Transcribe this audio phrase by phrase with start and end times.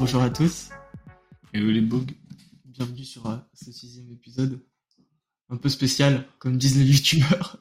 [0.00, 0.70] Bonjour à tous.
[1.54, 2.06] Et les bugs.
[2.64, 4.60] Bienvenue sur euh, ce sixième épisode.
[5.48, 7.60] Un peu spécial, comme disent les youtubeurs.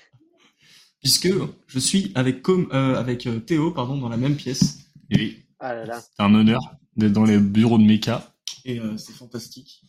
[1.00, 1.28] Puisque
[1.66, 4.78] je suis avec, Com- euh, avec euh, Théo pardon, dans la même pièce.
[5.10, 6.00] Et oui, Ah là là.
[6.00, 6.60] c'est un honneur
[6.96, 8.34] d'être dans les bureaux de Mecha.
[8.64, 9.82] Et euh, c'est fantastique.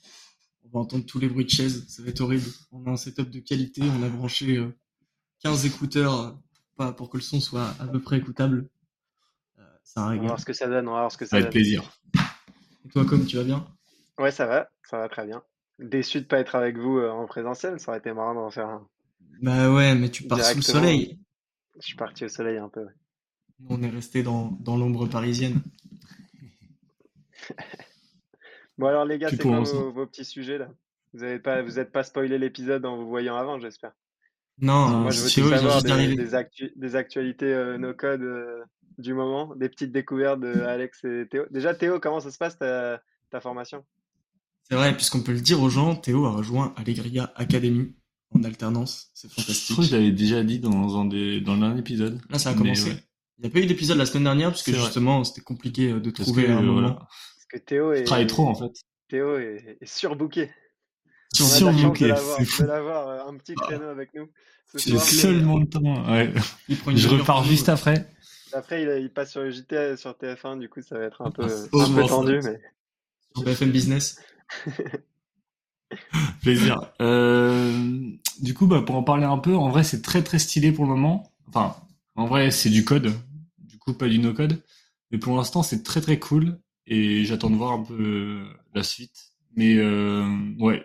[0.64, 2.46] On va entendre tous les bruits de chaises, ça va être horrible.
[2.72, 4.72] On a un setup de qualité, on a branché euh,
[5.44, 6.32] 15 écouteurs euh,
[6.78, 8.70] pas pour que le son soit à peu près écoutable.
[9.94, 10.88] C'est un On va voir ce que ça donne.
[10.88, 11.52] On va voir ce que Ça ça va être donne.
[11.52, 12.00] plaisir.
[12.86, 13.68] Et toi, Com, tu vas bien?
[14.20, 14.70] Ouais, ça va.
[14.84, 15.44] Ça va très bien.
[15.80, 17.80] Déçu de pas être avec vous euh, en présentiel.
[17.80, 18.88] Ça aurait été marrant d'en faire un.
[19.42, 21.20] Bah ouais, mais tu pars sous le soleil.
[21.80, 22.82] Je suis parti au soleil un peu.
[22.82, 22.92] ouais.
[23.70, 25.62] On est resté dans, dans l'ombre parisienne.
[28.78, 30.70] Bon alors les gars, c'est quoi vos, vos petits sujets là?
[31.14, 33.92] Vous avez pas, vous êtes pas spoilé l'épisode en vous voyant avant, j'espère.
[34.62, 38.64] Non, Moi, je veux savoir juste des, des, actu- des actualités euh, no code euh,
[38.98, 41.46] du moment, des petites découvertes de Alex et Théo.
[41.52, 43.86] Déjà, Théo, comment ça se passe ta, ta formation?
[44.64, 47.96] C'est vrai, puisqu'on peut le dire aux gens, Théo a rejoint Allegria Academy
[48.36, 49.10] en alternance.
[49.14, 49.92] C'est Je crois que je fantastique.
[49.92, 52.20] l'avais déjà dit dans, un des, dans l'un épisode.
[52.30, 52.92] Là, ça a commencé.
[52.92, 52.98] ouais.
[53.40, 54.86] Il n'y a pas eu d'épisode la semaine dernière, parce que C'est vrai.
[54.86, 56.74] justement, c'était compliqué euh, de Parce trouver que, un euh, moment.
[56.82, 56.96] voilà.
[56.96, 58.72] Parce que Théo Je est, travaille trop en fait.
[59.08, 60.52] Théo est, est surbooké.
[61.34, 62.62] Sur- On a de la chance de Surbooké, l'avoir- c'est fou.
[62.64, 64.28] de l'avoir euh, un petit créneau avec nous
[64.76, 66.12] J'ai seulement le temps.
[66.12, 66.34] Ouais.
[66.68, 68.08] Il prend une Je repars juste après.
[68.54, 71.30] Après, il, il passe sur le JT sur TF1, du coup, ça va être un
[71.32, 72.60] peu, Ah, un peu tendu, mais
[73.36, 74.20] sur BFM Business.
[76.42, 76.80] Plaisir.
[77.02, 77.72] Euh,
[78.42, 80.86] du coup, bah, pour en parler un peu, en vrai, c'est très très stylé pour
[80.86, 81.32] le moment.
[81.48, 81.76] Enfin,
[82.16, 83.12] en vrai, c'est du code.
[83.60, 84.62] Du coup, pas du no-code.
[85.12, 86.60] Mais pour l'instant, c'est très très cool.
[86.86, 88.44] Et j'attends de voir un peu euh,
[88.74, 89.32] la suite.
[89.56, 90.26] Mais euh,
[90.60, 90.84] ouais,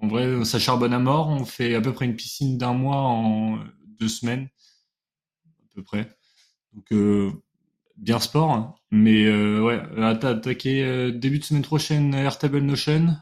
[0.00, 1.28] en vrai, ça charbonne à mort.
[1.28, 3.58] On fait à peu près une piscine d'un mois en
[3.98, 4.48] deux semaines.
[5.46, 6.08] À peu près.
[6.72, 7.30] Donc, euh,
[7.96, 8.50] bien sport.
[8.52, 8.74] hein.
[8.90, 13.16] Mais euh, ouais, atta- attaquer euh, début de semaine prochaine Airtable Notion.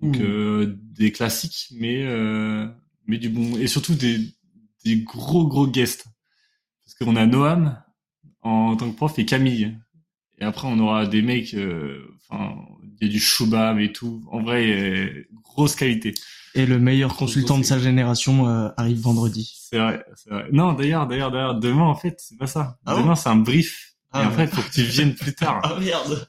[0.00, 2.66] Donc euh, des classiques, mais euh,
[3.06, 4.18] mais du bon et surtout des
[4.84, 6.06] des gros gros guests.
[6.84, 7.80] Parce qu'on a Noam
[8.40, 9.78] en tant que prof et Camille.
[10.38, 12.56] Et après on aura des mecs, euh, enfin
[13.02, 14.22] il y a du Shubham et tout.
[14.30, 16.14] En vrai, grosse qualité.
[16.54, 19.58] Et le meilleur consultant de sa génération euh, arrive vendredi.
[19.70, 20.46] C'est vrai, c'est vrai.
[20.52, 22.78] Non, d'ailleurs, d'ailleurs, d'ailleurs, demain en fait, c'est pas ça.
[22.86, 23.94] Ah demain c'est un brief.
[24.12, 24.32] Ah et ouais.
[24.32, 25.60] après, faut que tu viennes plus tard.
[25.64, 26.28] Ah merde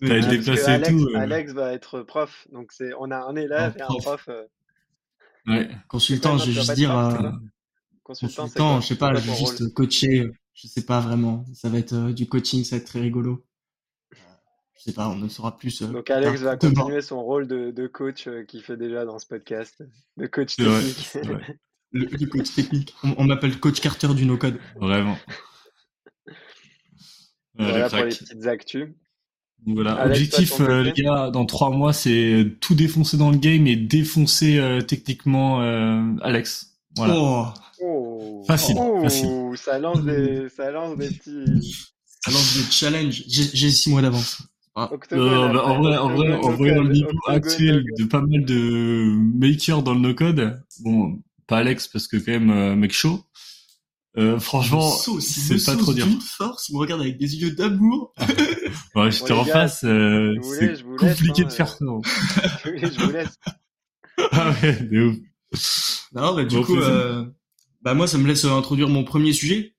[0.00, 1.08] T'as été déplacé et Alex, tout.
[1.08, 1.18] euh.
[1.18, 4.28] Alex va être prof, donc c'est, on a un élève Un et un prof.
[4.28, 4.44] euh,
[5.46, 5.68] Ouais.
[5.88, 6.92] Consultant, je vais juste dire...
[8.04, 10.30] consultant, je sais pas, je vais juste coacher.
[10.54, 11.44] Je sais pas vraiment.
[11.54, 13.44] Ça va être euh, du coaching, ça va être très rigolo.
[14.88, 15.82] Euh, sais pas, on en saura plus.
[15.82, 16.74] euh, Donc Alex va Demain.
[16.74, 19.82] continuer son rôle de, de coach euh, qu'il fait déjà dans ce podcast,
[20.16, 21.24] de coach vrai, technique.
[21.26, 21.58] vrai.
[21.92, 22.94] Le, le coach technique.
[23.02, 24.58] On, on m'appelle coach Carter du no-code.
[24.78, 25.16] Vraiment.
[27.54, 28.88] Voilà le pour les petites actus.
[29.66, 29.94] Donc Voilà.
[29.94, 33.74] Alex, Objectif, euh, les gars, dans trois mois, c'est tout défoncer dans le game et
[33.76, 36.78] défoncer euh, techniquement euh, Alex.
[36.96, 37.14] Voilà.
[37.16, 37.46] Oh,
[37.80, 39.28] Oh, Facile, oh, facile.
[39.56, 41.76] ça lance des, ça lance des petits.
[42.20, 43.22] ça lance des challenges.
[43.28, 44.42] J'ai six mois d'avance.
[44.80, 47.76] Ah, Octogone, Euh, bah, en vrai, en vrai, en vrai, dans le niveau Octogone, actuel
[47.78, 47.94] Octogone.
[47.96, 49.04] de pas mal de
[49.38, 53.24] makers dans le no-code, bon, pas Alex parce que quand même euh, mec chaud.
[54.16, 54.90] Euh, franchement,
[55.20, 56.06] c'est pas trop dur.
[56.20, 58.12] force, il me regarde avec des yeux d'amour.
[58.94, 61.84] Ouais, je Bon, en gars, face, euh, c'est laisse, compliqué hein, de faire ça.
[61.84, 62.00] hein.
[62.64, 63.38] je vous laisse.
[64.32, 65.02] ah ouais, de
[65.52, 66.08] ouf.
[66.14, 67.24] Non, bah, du Bon, coup, euh,
[67.82, 69.74] bah, moi, ça me laisse euh, introduire mon premier sujet,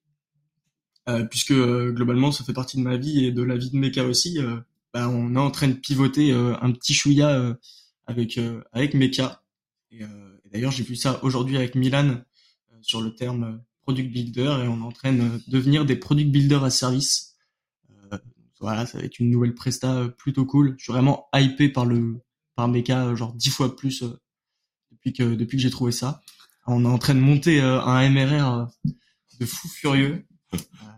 [1.10, 3.78] euh, puisque euh, globalement, ça fait partie de ma vie et de la vie de
[3.78, 4.40] Mecha aussi.
[4.40, 4.58] euh,
[4.94, 7.54] bah, on est en train de pivoter euh, un petit chouïa euh,
[8.08, 9.44] avec euh, avec Mecha.
[9.92, 10.02] Et,
[10.52, 12.22] d'ailleurs, j'ai vu ça aujourd'hui avec Milan
[12.82, 16.64] sur le terme product builder, et on est en train de devenir des product builders
[16.64, 17.36] à service.
[18.60, 20.76] Voilà, ça va être une nouvelle presta plutôt cool.
[20.78, 22.20] Je suis vraiment hypé par le
[22.56, 24.04] par Mecha, genre dix fois plus
[24.92, 26.22] depuis que depuis que j'ai trouvé ça.
[26.68, 28.68] On est en train de monter un MRR
[29.40, 30.24] de fou furieux.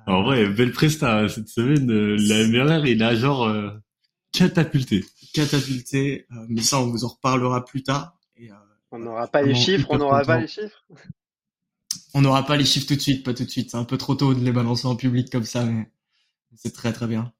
[0.07, 1.89] En vrai, belle presta hein, cette semaine.
[1.91, 3.69] euh, la MRR, il a genre euh,
[4.31, 5.05] catapulté.
[5.33, 8.17] catapulté, euh, mais ça on vous en reparlera plus tard.
[8.37, 8.55] Et, euh,
[8.91, 10.83] On n'aura pas les chiffres, on n'aura pas les chiffres.
[12.13, 13.71] on n'aura pas les chiffres tout de suite, pas tout de suite.
[13.71, 15.89] C'est un peu trop tôt de les balancer en public comme ça, mais
[16.55, 17.31] c'est très très bien.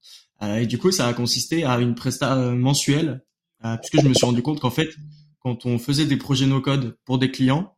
[0.44, 3.24] Euh, et du coup, ça a consisté à une presta mensuelle,
[3.66, 4.90] euh, puisque je me suis rendu compte qu'en fait,
[5.40, 7.76] quand on faisait des projets no code pour des clients,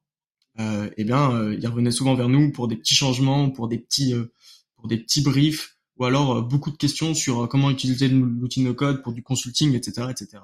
[0.60, 3.80] euh, eh bien, euh, ils revenaient souvent vers nous pour des petits changements, pour des
[3.80, 4.32] petits, euh,
[4.76, 8.74] pour des petits briefs, ou alors euh, beaucoup de questions sur comment utiliser l'outil no
[8.74, 10.44] code pour du consulting, etc., etc.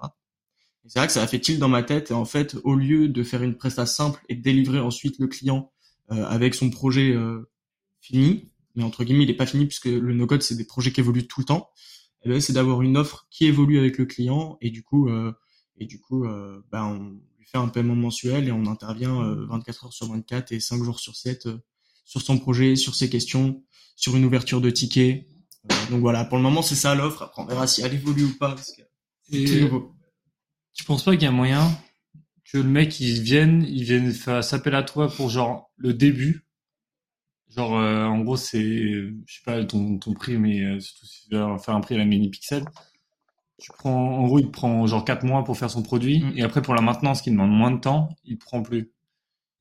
[0.85, 2.11] Et c'est vrai que ça a fait tilt dans ma tête.
[2.11, 5.27] Et en fait, au lieu de faire une presta simple et de délivrer ensuite le
[5.27, 5.71] client
[6.07, 7.15] avec son projet
[7.99, 11.01] fini, mais entre guillemets, il est pas fini puisque le no-code, c'est des projets qui
[11.01, 11.69] évoluent tout le temps.
[12.23, 15.33] Et ben, c'est d'avoir une offre qui évolue avec le client et du coup, euh,
[15.77, 16.25] et du coup,
[16.71, 17.19] ben,
[17.51, 21.15] fait un paiement mensuel et on intervient 24 heures sur 24 et 5 jours sur
[21.15, 21.47] 7
[22.09, 23.63] sur son projet, sur ses questions,
[23.95, 25.29] sur une ouverture de ticket.
[25.91, 27.21] donc voilà, pour le moment, c'est ça l'offre.
[27.21, 28.55] Après, on verra si elle évolue ou pas.
[28.55, 28.81] Parce que
[29.29, 29.95] c'est tout nouveau.
[30.73, 31.69] Tu penses pas qu'il y a moyen
[32.51, 36.47] que le mec il vienne, il vienne s'appeler à toi pour genre le début?
[37.55, 41.27] Genre euh, en gros c'est je sais pas ton, ton prix mais euh, surtout si
[41.27, 42.63] tu veux faire un prix à la mini pixel.
[43.59, 46.33] Tu prends en gros il prend genre 4 mois pour faire son produit mm.
[46.37, 48.91] et après pour la maintenance qui demande moins de temps, il prend plus.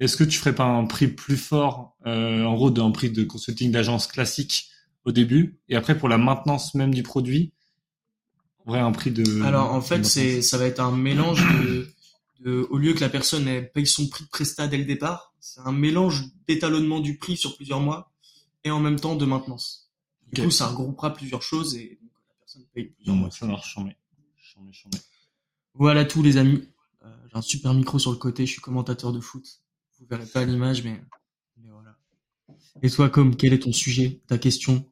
[0.00, 3.24] Est-ce que tu ferais pas un prix plus fort euh, en gros d'un prix de
[3.24, 4.68] consulting d'agence classique
[5.04, 7.52] au début et après pour la maintenance même du produit,
[8.66, 11.88] vrai un prix de Alors en fait c'est ça va être un mélange de
[12.70, 15.72] au lieu que la personne paye son prix de prestat dès le départ, c'est un
[15.72, 18.12] mélange d'étalonnement du prix sur plusieurs mois
[18.64, 19.90] et en même temps de maintenance.
[20.32, 21.98] Du coup, ça regroupera plusieurs choses et
[22.66, 22.92] personne
[23.26, 23.30] paye.
[23.30, 23.76] Ça marche,
[25.74, 26.68] Voilà tous les amis.
[27.04, 29.44] Euh, j'ai un super micro sur le côté, je suis commentateur de foot.
[29.98, 31.00] Vous verrez pas l'image, mais,
[31.56, 31.96] mais voilà.
[32.82, 34.84] Et toi, comme quel est ton sujet, ta question?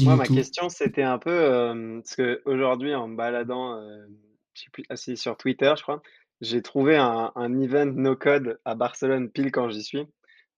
[0.00, 4.06] Moi, ma question, c'était un peu euh, parce que aujourd'hui, en me baladant, euh,
[4.54, 6.02] je suis plus assis sur Twitter, je crois,
[6.40, 10.06] j'ai trouvé un, un event no code à Barcelone pile quand j'y suis.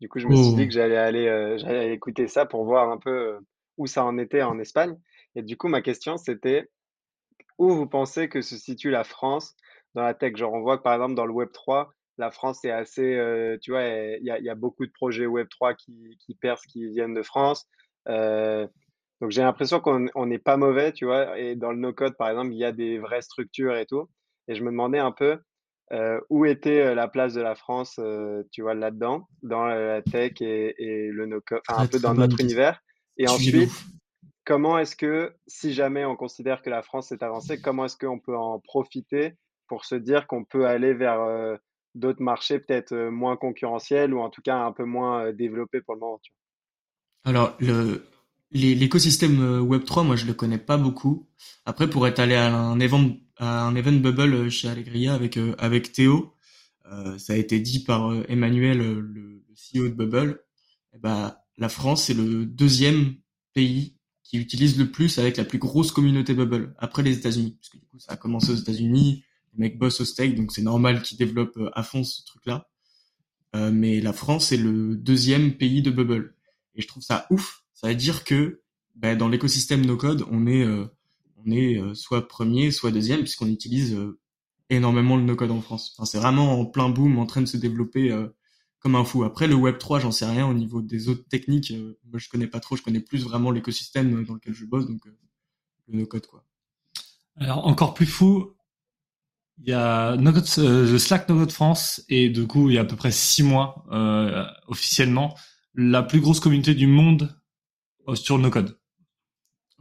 [0.01, 0.67] Du coup, je me suis dit oh.
[0.67, 3.39] que j'allais aller, euh, j'allais écouter ça pour voir un peu euh,
[3.77, 4.97] où ça en était en Espagne.
[5.35, 6.71] Et du coup, ma question, c'était
[7.59, 9.55] où vous pensez que se situe la France
[9.95, 10.37] dans la tech?
[10.37, 13.57] Genre, on voit que par exemple, dans le Web 3, la France est assez, euh,
[13.61, 16.67] tu vois, il y a, y a, beaucoup de projets Web 3 qui, qui percent,
[16.69, 17.69] qui viennent de France.
[18.07, 21.39] donc, j'ai l'impression qu'on n'est pas mauvais, tu vois.
[21.39, 24.09] Et dans le no-code, par exemple, il y a des vraies structures et tout.
[24.49, 25.39] Et je me demandais un peu,
[25.93, 30.03] euh, où était euh, la place de la France, euh, tu vois, là-dedans, dans la
[30.03, 32.81] tech et, et le no enfin, un peu dans notre univers?
[33.17, 33.71] Et ensuite,
[34.51, 38.19] comment est-ce que, si jamais on considère que la France est avancée, comment est-ce qu'on
[38.19, 39.37] peut en profiter
[39.69, 41.21] pour se dire qu'on peut aller vers
[41.95, 46.01] d'autres marchés peut-être moins concurrentiels ou en tout cas un peu moins développés pour le
[46.01, 46.21] moment
[47.25, 48.05] Alors, le,
[48.51, 51.29] l'écosystème Web3, moi, je le connais pas beaucoup.
[51.65, 56.35] Après, pour être allé à un event bubble euh, chez Allegria avec euh, avec Théo.
[56.91, 60.41] Euh, ça a été dit par Emmanuel, le, CEO de Bubble.
[60.99, 63.15] Ben, la France est le deuxième
[63.55, 64.00] pays
[64.31, 67.79] qui utilise le plus avec la plus grosse communauté Bubble après les États-Unis, parce que
[67.79, 69.25] du coup ça a commencé aux États-Unis,
[69.55, 72.69] les mecs bossent au steak, donc c'est normal qu'ils développent à fond ce truc-là.
[73.57, 76.35] Euh, mais la France est le deuxième pays de Bubble,
[76.77, 77.65] et je trouve ça ouf.
[77.75, 78.61] Ça veut dire que
[78.95, 80.65] ben, dans l'écosystème no code, on est
[81.47, 84.19] on est euh, soit premier, soit deuxième, puisqu'on utilise euh,
[84.69, 85.95] énormément le no-code en France.
[85.97, 88.29] Enfin, c'est vraiment en plein boom, en train de se développer euh,
[88.81, 89.25] comme un fou.
[89.25, 91.73] Après, le Web 3, j'en sais rien au niveau des autres techniques.
[92.05, 92.77] moi, je connais pas trop.
[92.77, 96.45] Je connais plus vraiment l'écosystème dans lequel je bosse, donc le no-code, quoi.
[97.37, 98.55] Alors, encore plus fou,
[99.59, 102.85] il y a no le Slack No-Code France, et du coup, il y a à
[102.85, 103.85] peu près six mois,
[104.67, 105.37] officiellement,
[105.75, 107.35] la plus grosse communauté du monde
[108.15, 108.81] sur le no-code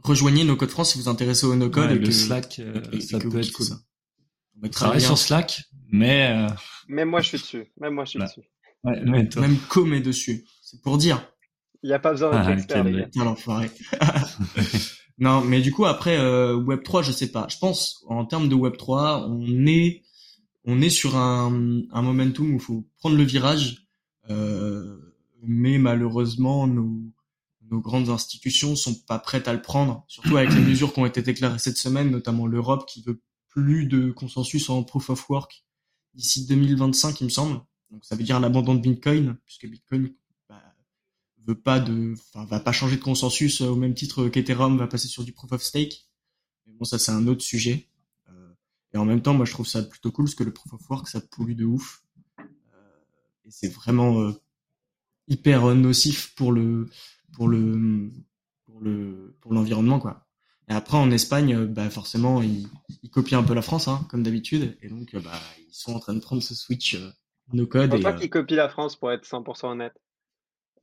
[0.02, 1.90] rejoignez No Code France si vous vous intéressez au No Code.
[1.90, 3.66] et le Slack, euh, ça peut être cool.
[4.62, 6.30] On travaille sur Slack, mais.
[6.30, 6.48] Euh...
[6.88, 7.72] Même moi, je suis dessus.
[7.78, 8.42] Même moi, je suis dessus.
[8.84, 10.44] Ouais, même, même Com est dessus.
[10.62, 11.26] C'est pour dire.
[11.82, 13.70] Il n'y a pas besoin d'être ah, les l'enfoiré.
[15.18, 17.46] non, mais du coup, après, euh, Web 3, je sais pas.
[17.48, 20.02] Je pense, en termes de Web 3, on est,
[20.64, 23.86] on est sur un, un momentum où il faut prendre le virage.
[24.28, 24.98] Euh,
[25.42, 27.12] mais malheureusement, nous,
[27.70, 31.06] nos grandes institutions sont pas prêtes à le prendre, surtout avec les mesures qui ont
[31.06, 35.64] été déclarées cette semaine, notamment l'Europe qui veut plus de consensus en proof of work
[36.14, 37.60] d'ici 2025, il me semble.
[37.90, 40.12] Donc ça veut dire l'abandon de Bitcoin, puisque Bitcoin
[40.48, 40.62] bah,
[41.46, 45.24] veut pas de, va pas changer de consensus au même titre qu'Ethereum va passer sur
[45.24, 46.08] du proof of stake.
[46.66, 47.88] Mais bon, ça c'est un autre sujet.
[48.28, 48.52] Euh,
[48.94, 50.90] et en même temps, moi je trouve ça plutôt cool parce que le proof of
[50.90, 52.04] work ça pollue de ouf.
[52.38, 52.44] Euh,
[53.44, 54.32] et c'est vraiment euh,
[55.28, 56.88] hyper nocif pour le
[57.32, 58.10] pour le
[58.66, 60.26] pour le pour l'environnement quoi.
[60.68, 62.68] Et après en Espagne, euh, bah forcément ils,
[63.02, 65.94] ils copient un peu la France hein, comme d'habitude et donc euh, bah ils sont
[65.94, 67.10] en train de prendre ce switch euh,
[67.52, 67.90] no code.
[67.90, 69.94] Je pense pas qu'ils copient la France pour être 100% honnête.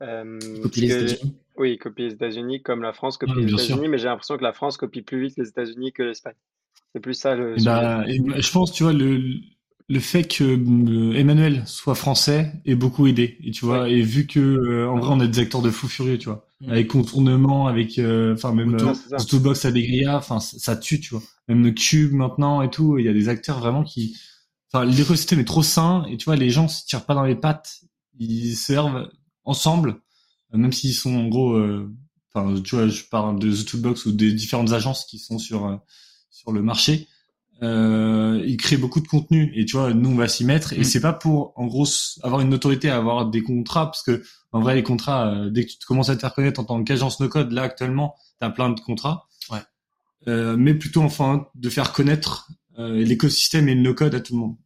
[0.02, 1.36] Euh, ils copient les États-Unis.
[1.58, 4.44] Oui, ils copient les États-Unis comme la France copie les États-Unis, mais j'ai l'impression que
[4.44, 6.36] la France copie plus vite les États-Unis que l'Espagne.
[6.94, 7.56] C'est plus ça le.
[7.64, 9.20] Bah, je pense, tu vois, le,
[9.90, 14.28] le fait que euh, Emmanuel soit français est beaucoup aidé et tu vois et vu
[14.28, 16.72] que euh, en vrai on a des acteurs de fou furieux tu vois mm.
[16.72, 21.64] avec contournement avec euh, enfin même euh, Toolbox Allegria enfin ça tue tu vois même
[21.64, 24.18] le Cube maintenant et tout il y a des acteurs vraiment qui
[24.72, 27.36] enfin l'écosystème est trop sain et tu vois les gens se tirent pas dans les
[27.36, 27.82] pattes
[28.20, 29.10] ils servent
[29.44, 30.02] ensemble
[30.54, 31.60] même s'ils sont en gros,
[32.34, 35.80] enfin, tu vois, je parle de The Toolbox ou des différentes agences qui sont sur
[36.30, 37.08] sur le marché.
[37.64, 40.82] Euh, ils créent beaucoup de contenu et tu vois nous on va s'y mettre et
[40.82, 40.84] mm.
[40.84, 41.88] c'est pas pour en gros
[42.22, 44.22] avoir une autorité avoir des contrats parce que
[44.52, 47.20] en vrai les contrats dès que tu commences à te faire connaître en tant qu'agence
[47.20, 49.58] no code là actuellement t'as plein de contrats ouais.
[50.28, 54.39] euh, mais plutôt enfin de faire connaître euh, l'écosystème et le no-code à tout le
[54.39, 54.57] monde.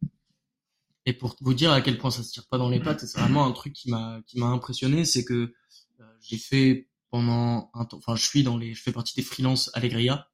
[1.04, 3.18] Et pour vous dire à quel point ça se tire pas dans les pattes, c'est
[3.18, 5.52] vraiment un truc qui m'a qui m'a impressionné, c'est que
[6.00, 9.22] euh, j'ai fait pendant un temps, enfin je suis dans les, je fais partie des
[9.22, 10.28] freelances Allegria.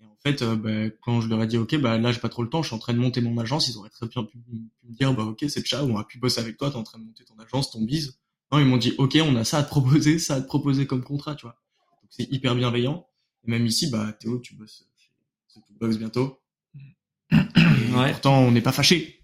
[0.00, 2.30] Et en fait, euh, bah, quand je leur ai dit ok, bah là j'ai pas
[2.30, 4.24] trop le temps, je suis en train de monter mon agence, ils auraient très bien
[4.24, 6.84] pu, me dire bah ok c'est ciao, on va plus bosser avec toi, t'es en
[6.84, 8.18] train de monter ton agence, ton bise.
[8.50, 10.86] Non, ils m'ont dit ok, on a ça à te proposer, ça à te proposer
[10.86, 11.60] comme contrat, tu vois.
[12.02, 13.06] Donc c'est hyper bienveillant.
[13.46, 16.40] Et même ici, bah Théo, tu bosses chez Box bientôt.
[17.32, 18.10] Ouais.
[18.10, 19.20] Pourtant, on n'est pas fâché.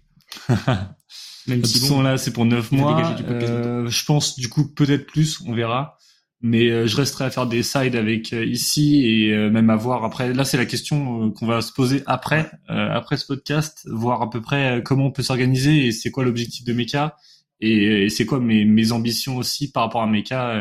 [1.47, 3.15] Même si bon, là, c'est pour neuf mois.
[3.21, 5.97] Euh, je pense du coup peut-être plus, on verra.
[6.41, 9.75] Mais euh, je resterai à faire des sides avec euh, ici et euh, même à
[9.75, 10.31] voir après.
[10.33, 14.41] Là, c'est la question qu'on va se poser après, après ce podcast, voir à peu
[14.41, 17.15] près comment on peut s'organiser et c'est quoi l'objectif de Mecha
[17.61, 20.55] et, et c'est quoi mes, mes ambitions aussi par rapport à Mecha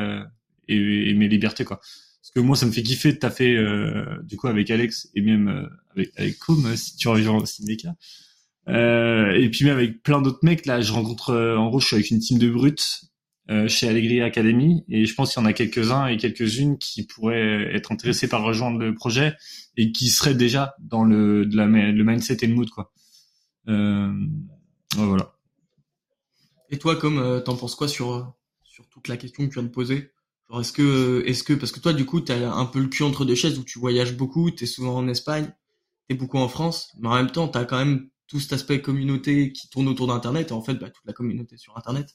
[0.68, 1.80] et, et mes libertés quoi
[2.34, 5.48] que moi ça me fait kiffer de taffer euh, du coup avec Alex et même
[5.48, 7.94] euh, avec avec Com euh, si tu reviens aussi Meka.
[8.68, 11.86] Euh, et puis même avec plein d'autres mecs là je rencontre euh, en gros je
[11.86, 13.02] suis avec une team de brutes
[13.68, 17.74] chez Allegri Academy et je pense qu'il y en a quelques-uns et quelques-unes qui pourraient
[17.74, 19.36] être intéressés par rejoindre le projet
[19.76, 22.94] et qui seraient déjà dans le de la, le mindset et le mood quoi.
[23.66, 25.34] voilà.
[26.70, 29.68] Et toi comme t'en penses quoi sur sur toute la question que tu viens de
[29.68, 30.13] poser?
[30.52, 33.02] Est-ce que est-ce que parce que toi du coup tu as un peu le cul
[33.02, 35.52] entre deux chaises où tu voyages beaucoup, tu es souvent en Espagne,
[36.08, 38.80] tu beaucoup en France, mais en même temps tu as quand même tout cet aspect
[38.80, 42.08] communauté qui tourne autour d'internet et en fait bah, toute la communauté sur internet.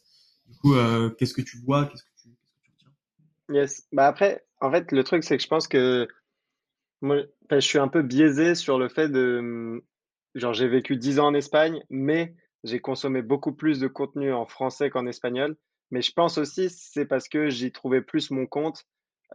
[0.47, 2.29] Du coup euh, qu'est-ce que tu vois, qu'est-ce que tu
[2.63, 3.87] qu'est-ce Yes.
[3.91, 6.07] Bah après en fait le truc c'est que je pense que
[7.01, 7.17] moi
[7.51, 9.83] je suis un peu biaisé sur le fait de
[10.35, 14.45] genre j'ai vécu 10 ans en Espagne mais j'ai consommé beaucoup plus de contenu en
[14.45, 15.57] français qu'en espagnol
[15.91, 18.85] mais je pense aussi c'est parce que j'y trouvais plus mon compte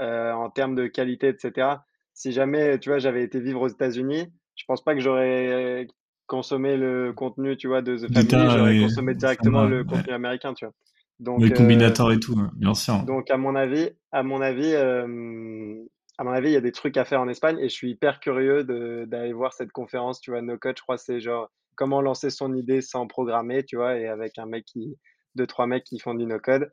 [0.01, 1.69] euh, en termes de qualité, etc.
[2.15, 5.87] Si jamais, tu vois, j'avais été vivre aux États-Unis, je pense pas que j'aurais
[6.27, 10.65] consommé le contenu, tu vois, de The Family, j'aurais consommé directement le contenu américain, tu
[10.65, 10.75] vois.
[11.21, 13.05] Donc, les combinateurs et tout, bien sûr.
[13.05, 15.77] Donc, à mon avis, à mon avis, euh,
[16.19, 17.91] à mon avis, il y a des trucs à faire en Espagne et je suis
[17.91, 18.65] hyper curieux
[19.07, 22.55] d'aller voir cette conférence, tu vois, No Code, je crois, c'est genre comment lancer son
[22.55, 24.97] idée sans programmer, tu vois, et avec un mec qui,
[25.35, 26.71] deux, trois mecs qui font du no-code.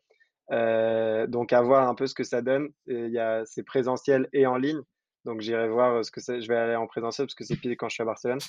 [0.51, 2.69] Euh, donc, à voir un peu ce que ça donne.
[2.87, 4.81] Il y a, c'est présentiel et en ligne.
[5.25, 6.41] Donc, j'irai voir ce que c'est.
[6.41, 8.39] Je vais aller en présentiel parce que c'est pile quand je suis à Barcelone.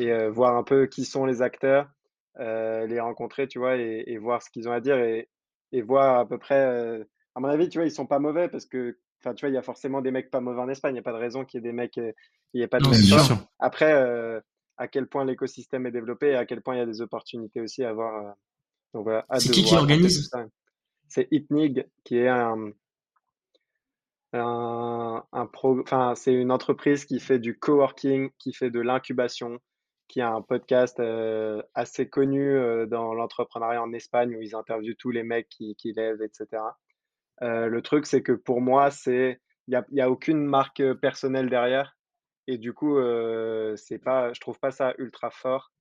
[0.00, 1.90] Et euh, voir un peu qui sont les acteurs,
[2.38, 5.28] euh, les rencontrer, tu vois, et, voir ce qu'ils ont à dire et,
[5.72, 7.04] et voir à peu près.
[7.34, 9.54] à mon avis, tu vois, ils sont pas mauvais parce que, enfin, tu vois, il
[9.54, 10.92] y a forcément des mecs pas mauvais en Espagne.
[10.92, 12.14] Il n'y a pas de raison qu'il y ait des mecs, il
[12.54, 13.92] n'y ait pas de non, Après,
[14.78, 17.60] à quel point l'écosystème est développé et à quel point il y a des opportunités
[17.60, 18.34] aussi à voir
[19.38, 20.30] c'est qui qui organise?
[21.08, 22.72] C'est Itnig qui est un,
[24.32, 29.58] un, un pro, enfin c'est une entreprise qui fait du coworking, qui fait de l'incubation,
[30.08, 34.96] qui a un podcast euh, assez connu euh, dans l'entrepreneuriat en Espagne où ils interviewent
[34.96, 36.62] tous les mecs qui, qui lèvent, etc.
[37.40, 40.82] Euh, le truc, c'est que pour moi, c'est il n'y a, y a aucune marque
[40.94, 41.96] personnelle derrière.
[42.46, 42.98] Et du coup,
[43.76, 45.71] c'est pas, je trouve pas ça ultra fort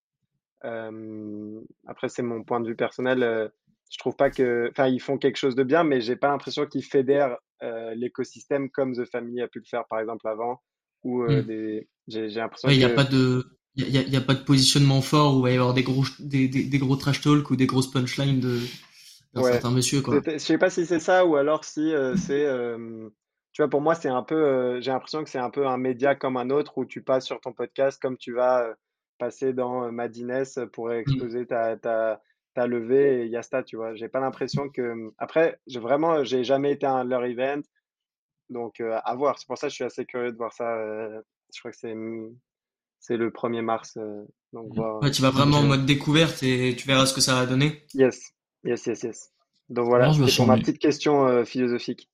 [0.64, 3.52] après, c'est mon point de vue personnel.
[3.92, 6.66] Je trouve pas que, enfin, ils font quelque chose de bien, mais j'ai pas l'impression
[6.66, 7.38] qu'ils fédèrent
[7.96, 10.62] l'écosystème comme The Family a pu le faire, par exemple, avant.
[11.04, 11.42] Ou mmh.
[11.42, 13.44] des, j'ai, l'impression Il n'y a pas de,
[13.76, 16.48] il y a, pas de positionnement fort où il va y avoir des gros, des,
[16.48, 18.60] des, gros trash talk ou des grosses punchlines de
[19.34, 20.20] d'un certain monsieur, quoi.
[20.26, 22.46] Je sais pas si c'est ça ou alors si c'est,
[23.54, 26.16] tu vois, pour moi, c'est un peu, j'ai l'impression que c'est un peu un média
[26.16, 28.76] comme un autre où tu passes sur ton podcast comme tu vas
[29.22, 30.94] passer dans Madines pour mmh.
[30.94, 32.22] exposer ta, ta,
[32.56, 33.94] ta levée et Yasta, tu vois.
[33.94, 34.82] J'ai pas l'impression que.
[34.82, 37.62] Mmh, après, j'ai vraiment, j'ai jamais été à leur event.
[38.50, 39.38] Donc, à voir.
[39.38, 40.66] C'est pour ça que je suis assez curieux de voir ça.
[41.54, 42.36] je crois que c'est, mmh,
[43.00, 43.98] c'est le 1er mars.
[44.54, 47.46] donc, voir, tu vas vraiment en mode découverte et tu verras ce que ça va
[47.46, 47.86] donner.
[47.94, 49.32] Yes, yes, yes, yes.
[49.70, 52.10] Donc voilà, c'est pour ma petite question philosophique.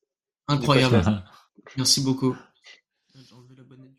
[0.48, 1.02] Incroyable.
[1.78, 2.36] Merci beaucoup.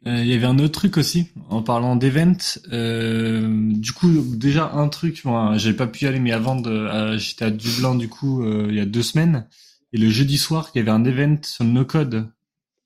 [0.06, 2.36] Euh, il y avait un autre truc aussi en parlant d'event.
[2.72, 7.16] Euh, du coup, déjà un truc, moi, j'ai pas pu y aller, mais avant de,
[7.18, 9.46] j'étais à Dublin du coup euh, il y a deux semaines.
[9.92, 12.30] Et le jeudi soir, il y avait un event sur no code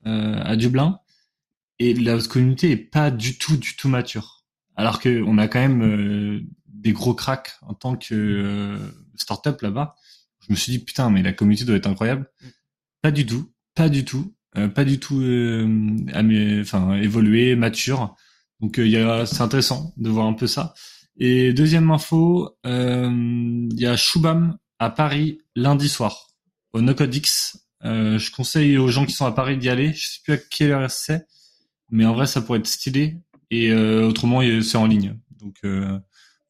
[0.07, 1.01] euh, à Dublin,
[1.79, 4.45] et la communauté est pas du tout, du tout mature.
[4.77, 8.79] Alors que on a quand même euh, des gros cracks en tant que
[9.17, 9.97] startup là-bas.
[10.47, 12.31] Je me suis dit putain, mais la communauté doit être incroyable.
[13.03, 14.35] Pas du tout, pas du tout,
[14.75, 15.23] pas du tout,
[16.61, 18.15] enfin évolué, mature.
[18.61, 20.75] Donc il y a, c'est intéressant de voir un peu ça.
[21.17, 26.29] Et deuxième info, il y a Shubham à Paris lundi soir
[26.73, 27.59] au Nocodix.
[27.85, 29.93] Euh, je conseille aux gens qui sont à Paris d'y aller.
[29.93, 31.27] Je sais plus à quelle heure c'est,
[31.91, 33.17] mais en vrai ça pourrait être stylé.
[33.51, 35.19] Et euh, autrement c'est en ligne.
[35.41, 35.99] Donc euh,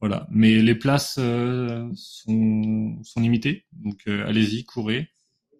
[0.00, 0.26] voilà.
[0.30, 5.08] Mais les places euh, sont, sont limitées, donc euh, allez-y, courez.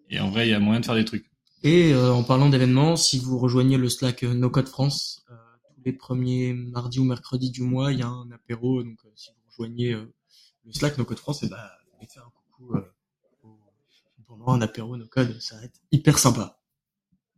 [0.09, 1.29] Et en vrai il y a moyen de faire des trucs.
[1.63, 5.25] Et en parlant d'événements, si vous rejoignez le Slack No Code France,
[5.75, 8.83] tous les premiers mardis ou mercredis du mois, il y a un apéro.
[8.83, 12.31] Donc si vous rejoignez le Slack No Code France, et eh bah, ben, faire un
[12.57, 12.75] coucou
[14.47, 16.59] un apéro no code, ça va être hyper sympa.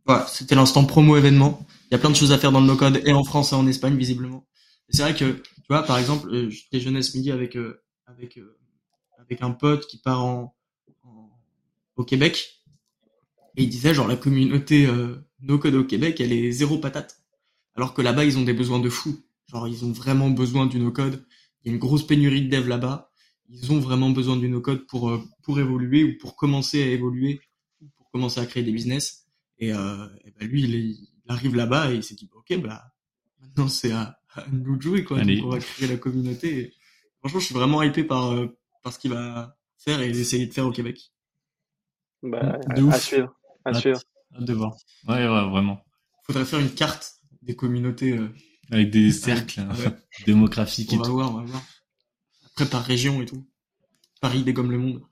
[0.04, 1.66] Voilà, c'était l'instant promo événement.
[1.90, 3.52] Il y a plein de choses à faire dans le no code et en France
[3.52, 4.46] et en Espagne visiblement.
[4.88, 8.38] C'est vrai que tu vois par exemple, euh, je déjeunais ce midi avec euh, avec
[8.38, 8.56] euh,
[9.18, 10.54] avec un pote qui part en,
[11.96, 12.62] au Québec
[13.56, 14.86] et il disait genre la communauté
[15.40, 17.22] no code au Québec, elle est zéro patate.
[17.74, 19.18] Alors que là-bas, ils ont des besoins de fou.
[19.46, 21.24] Genre ils ont vraiment besoin du no code.
[21.62, 23.10] Il y a une grosse pénurie de dev là-bas
[23.48, 27.40] ils ont vraiment besoin du no-code pour euh, pour évoluer ou pour commencer à évoluer
[27.80, 29.26] ou pour commencer à créer des business.
[29.58, 32.84] Et, euh, et ben lui, il, arrive là-bas et il s'est dit ok bah
[33.40, 34.16] maintenant c'est à,
[34.52, 35.18] nous de jouer quoi.
[35.18, 36.72] on va créer la communauté.
[37.18, 38.46] franchement, je suis vraiment hypé par euh,
[38.82, 41.12] par ce qu'il va faire et essayer de faire au Québec.
[42.22, 43.34] Bah, de à suivre,
[43.66, 44.00] à suivre.
[44.38, 44.76] de voir.
[45.08, 45.80] Ouais, ouais, vraiment.
[46.24, 48.12] Faudrait faire une carte des communautés.
[48.12, 48.28] Euh,
[48.70, 49.60] avec des cercles
[50.26, 51.62] démographiques on va Voir, on va voir.
[52.46, 53.46] Après, par région et tout.
[54.20, 55.02] Paris dégomme le monde.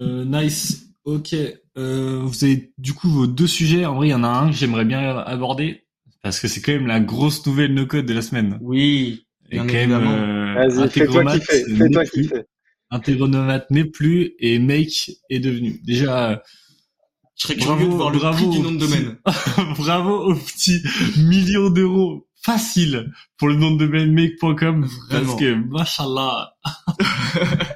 [0.00, 0.88] Euh, nice.
[1.04, 1.34] Ok.
[1.76, 3.84] Euh, vous avez du coup vos deux sujets.
[3.84, 5.84] En vrai, il y en a un que j'aimerais bien aborder
[6.22, 8.58] parce que c'est quand même la grosse nouvelle no code de la semaine.
[8.60, 9.26] Oui.
[9.50, 11.64] Et quand même, euh, Vas-y, fais-toi kiffer.
[11.76, 12.42] Fais-toi kiffer.
[12.92, 15.80] Integromat n'est plus et Make est devenu.
[15.82, 16.42] Déjà,
[17.36, 19.16] je serais curieux de voir le prix du nom de domaine.
[19.78, 20.82] bravo au petit
[21.16, 26.52] million d'euros facile pour le nom de domaine make.com parce que machallah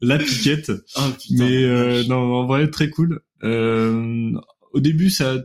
[0.00, 0.70] la piquette.
[0.96, 3.20] Oh, mais euh, non en vrai très cool.
[3.42, 4.30] Euh,
[4.72, 5.38] au début ça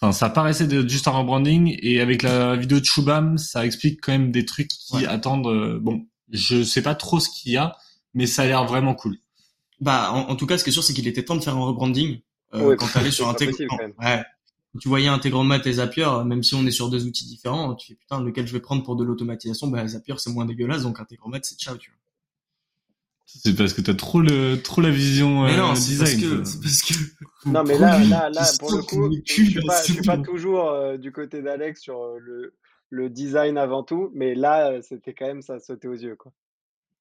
[0.00, 4.12] enfin ça paraissait juste un rebranding et avec la vidéo de Shubham ça explique quand
[4.12, 7.76] même des trucs qui attendent euh, bon je sais pas trop ce qu'il y a
[8.14, 9.18] mais ça a l'air vraiment cool.
[9.80, 11.64] Bah en, tout cas ce qui est sûr c'est qu'il était temps de faire un
[11.64, 12.20] rebranding
[12.54, 14.24] euh, quand t'allais sur un ouais.
[14.80, 17.94] Tu voyais Integromat et Zapier, même si on est sur deux outils différents, tu fais
[17.94, 21.38] putain, lequel je vais prendre pour de l'automatisation, bah Zapier c'est moins dégueulasse, donc Integromat
[21.42, 21.98] c'est ciao, tu vois.
[23.30, 25.98] C'est parce que t'as trop le trop la vision mais non, euh, design.
[25.98, 26.94] Parce que, parce que
[27.48, 30.70] non mais là là là pour le coup, je suis pas, je suis pas toujours
[30.70, 32.54] euh, du côté d'Alex sur euh, le
[32.90, 36.32] le design avant tout, mais là c'était quand même ça sautait aux yeux quoi.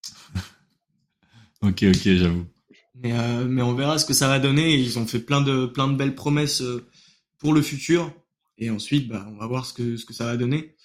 [1.62, 2.46] ok ok j'avoue.
[2.96, 3.14] Mais
[3.46, 4.76] mais on verra ce que ça va donner.
[4.76, 6.64] Ils ont fait plein de plein de belles promesses
[7.38, 8.12] pour le futur.
[8.58, 10.76] Et ensuite, bah, on va voir ce que, ce que ça va donner.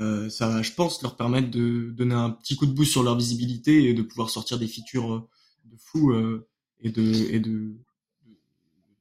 [0.00, 3.02] Euh, ça va, je pense, leur permettre de donner un petit coup de boost sur
[3.02, 5.28] leur visibilité et de pouvoir sortir des features euh,
[5.64, 6.48] de fou euh,
[6.80, 7.76] et de et de,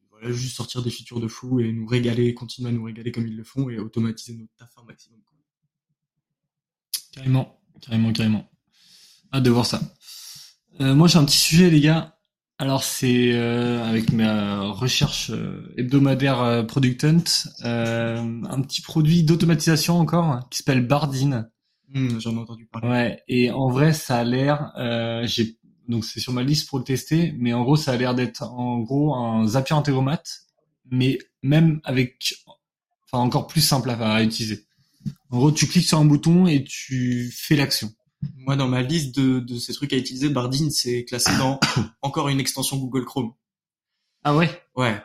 [0.09, 3.25] voilà juste sortir des features de fou et nous régaler, continuer à nous régaler comme
[3.25, 5.19] ils le font et automatiser notre taf un maximum.
[7.11, 8.49] Carrément, carrément, carrément.
[9.33, 9.81] Hâte de voir ça.
[10.79, 12.17] Euh, moi j'ai un petit sujet les gars.
[12.61, 17.23] Alors c'est euh, avec ma recherche euh, hebdomadaire euh, Product Hunt,
[17.63, 21.49] un petit produit d'automatisation encore qui s'appelle Bardine.
[21.91, 22.87] Hmm, j'en ai entendu parler.
[22.87, 24.73] Ouais, et en vrai ça a l'air,
[25.23, 28.13] j'ai donc c'est sur ma liste pour le tester, mais en gros ça a l'air
[28.13, 30.21] d'être en gros un Zapier Integromat,
[30.91, 32.35] mais même avec,
[33.05, 34.67] enfin encore plus simple à utiliser.
[35.29, 37.91] En gros tu cliques sur un bouton et tu fais l'action.
[38.37, 41.59] Moi, dans ma liste de, de ces trucs à utiliser, Bardine, c'est classé dans
[42.01, 43.33] encore une extension Google Chrome.
[44.23, 44.61] Ah ouais?
[44.75, 45.01] Ouais.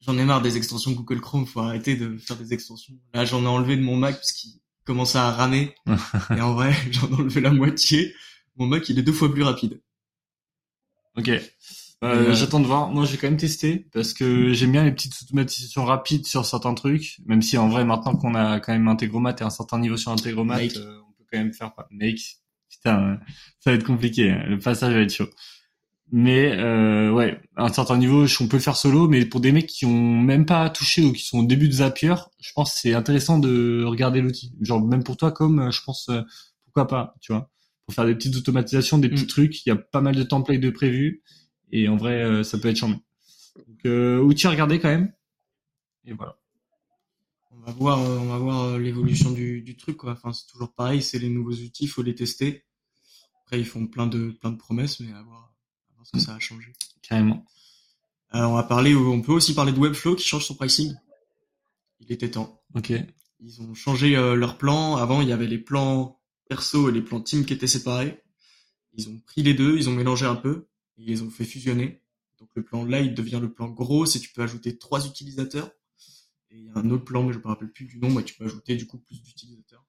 [0.00, 2.94] J'en ai marre des extensions Google Chrome, faut arrêter de faire des extensions.
[3.12, 4.52] Là, j'en ai enlevé de mon Mac parce qu'il
[4.84, 5.74] commençait à ramer.
[6.36, 8.14] et en vrai, j'en ai enlevé la moitié.
[8.56, 9.80] Mon Mac, il est deux fois plus rapide.
[11.16, 11.30] Ok.
[12.02, 12.88] Euh, euh, J'attends de voir.
[12.90, 16.74] Moi, j'ai quand même testé parce que j'aime bien les petites automatisations rapides sur certains
[16.74, 17.18] trucs.
[17.26, 20.10] Même si en vrai, maintenant qu'on a quand même Integromat et un certain niveau sur
[20.10, 23.18] Integromat, euh, on peut quand même faire Make putain,
[23.58, 24.30] ça va être compliqué.
[24.30, 24.44] Hein.
[24.48, 25.28] Le passage va être chaud.
[26.12, 29.68] Mais euh, ouais, à un certain niveau, on peut faire solo, mais pour des mecs
[29.68, 32.80] qui ont même pas touché ou qui sont au début de Zapier, je pense que
[32.80, 34.52] c'est intéressant de regarder l'outil.
[34.60, 36.22] Genre même pour toi, comme euh, je pense, euh,
[36.64, 37.48] pourquoi pas, tu vois,
[37.86, 39.28] pour faire des petites automatisations, des petits mm.
[39.28, 39.66] trucs.
[39.66, 41.22] Il y a pas mal de templates de prévus
[41.72, 43.00] et en vrai, euh, ça peut être charmant.
[43.56, 45.12] Donc outil à regarder quand même.
[46.04, 46.40] Et voilà
[47.60, 49.96] on va voir, euh, on va voir euh, l'évolution du, du, truc.
[49.96, 50.12] Quoi.
[50.12, 52.64] Enfin, c'est toujours pareil, c'est les nouveaux outils, il faut les tester.
[53.42, 55.54] Après, ils font plein de, plein de promesses, mais à voir,
[55.90, 56.72] à voir ce que ça a changé.
[57.02, 57.44] Carrément.
[58.30, 60.94] Alors, on va parler, on peut aussi parler de Webflow qui change son pricing.
[61.98, 62.62] Il était temps.
[62.74, 62.92] Ok.
[63.40, 64.96] Ils ont changé leur plan.
[64.96, 68.22] Avant, il y avait les plans perso et les plans team qui étaient séparés.
[68.94, 70.68] Ils ont pris les deux, ils ont mélangé un peu
[71.00, 72.02] ils les ont fait fusionner.
[72.38, 75.70] Donc le plan light devient le plan gros si tu peux ajouter trois utilisateurs.
[76.50, 78.22] Et il y a un autre plan, mais je me rappelle plus du nom, mais
[78.22, 79.84] tu peux ajouter du coup plus d'utilisateurs.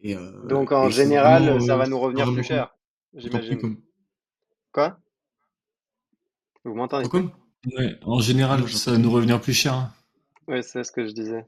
[0.00, 2.76] Et euh, Donc en général, ça va nous revenir plus cher,
[3.14, 3.76] j'imagine.
[4.72, 4.98] Quoi?
[6.64, 7.08] Vous m'entendez
[7.78, 9.90] Ouais, en général, ça va nous revenir plus cher.
[10.46, 11.46] Ouais, c'est ce que je disais.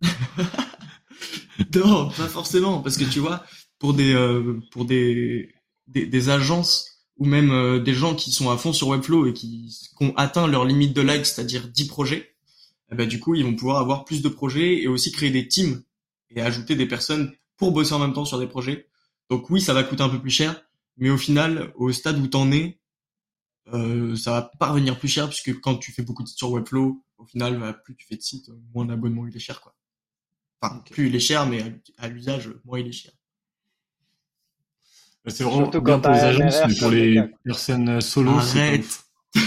[1.74, 3.44] non, pas forcément, parce que tu vois,
[3.78, 5.54] pour des euh, pour des,
[5.86, 6.87] des, des agences
[7.18, 10.16] ou même euh, des gens qui sont à fond sur Webflow et qui, qui ont
[10.16, 12.34] atteint leur limite de likes, c'est-à-dire 10 projets,
[12.90, 15.46] eh ben, du coup, ils vont pouvoir avoir plus de projets et aussi créer des
[15.46, 15.82] teams
[16.30, 18.88] et ajouter des personnes pour bosser en même temps sur des projets.
[19.28, 20.62] Donc oui, ça va coûter un peu plus cher,
[20.96, 22.78] mais au final, au stade où t'en es,
[23.74, 26.50] euh, ça va pas revenir plus cher puisque quand tu fais beaucoup de sites sur
[26.50, 29.74] Webflow, au final, bah, plus tu fais de sites, moins l'abonnement il est cher, quoi.
[30.60, 33.12] Enfin, plus il est cher, mais à, l'usage, moins il est cher.
[35.28, 39.04] C'est vraiment bien pour les agences, mais pour les personnes solo, Arrête.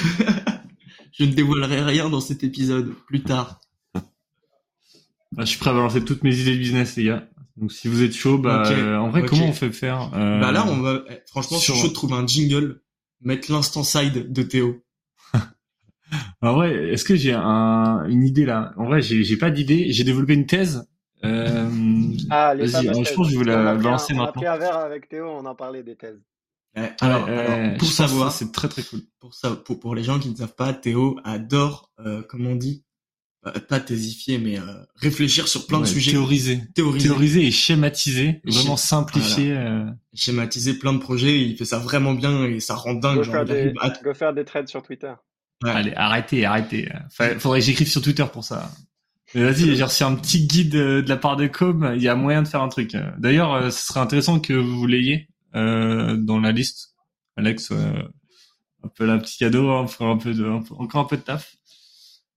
[1.11, 3.59] Je ne dévoilerai rien dans cet épisode plus tard.
[3.93, 7.27] Bah, je suis prêt à balancer toutes mes idées de business, les gars.
[7.57, 10.39] Donc si vous êtes chaud, bah euh, en vrai, comment on fait faire euh...
[10.39, 11.03] Bah là, on va.
[11.09, 11.73] Eh, franchement, sur...
[11.75, 12.81] je suis chaud de trouver un jingle,
[13.21, 14.83] mettre l'instant side de Théo.
[16.41, 18.05] en vrai, est-ce que j'ai un...
[18.09, 18.73] une idée là?
[18.77, 19.91] En vrai, j'ai pas d'idée.
[19.91, 20.87] J'ai développé une thèse.
[21.23, 21.69] Euh...
[22.29, 24.25] Ah, les Vas-y, je pense que je vais la lancer maintenant.
[24.25, 26.21] On a pris un verre avec Théo, on en parlait des thèses.
[26.75, 29.01] alors, alors, pour savoir, c'est très très cool.
[29.19, 32.55] Pour ça, pour, pour les gens qui ne savent pas, Théo adore, euh, comme on
[32.55, 32.83] dit,
[33.47, 34.63] euh, pas thésifier, mais euh,
[34.95, 36.11] réfléchir sur plein de sujets.
[36.11, 36.61] Théoriser.
[36.75, 37.07] théoriser.
[37.07, 38.39] Théoriser et schématiser.
[38.45, 39.53] vraiment simplifier.
[39.53, 39.85] Euh...
[40.13, 41.41] Schématiser plein de projets.
[41.41, 43.17] Il fait ça vraiment bien et ça rend dingue.
[43.17, 45.13] Go, faire, des, go faire des trades sur Twitter.
[45.63, 45.71] Ouais.
[45.71, 46.89] Allez, arrêtez, arrêtez.
[47.39, 48.69] Faudrait que j'écrive sur Twitter pour ça.
[49.33, 51.93] Mais vas-y, j'ai reçu un petit guide de la part de Com.
[51.95, 52.95] Il y a moyen de faire un truc.
[53.17, 56.95] D'ailleurs, ce serait intéressant que vous l'ayez euh, dans la liste.
[57.37, 57.71] Alex,
[58.83, 61.55] un peu un petit cadeau, hein, un peu de, encore un peu de taf.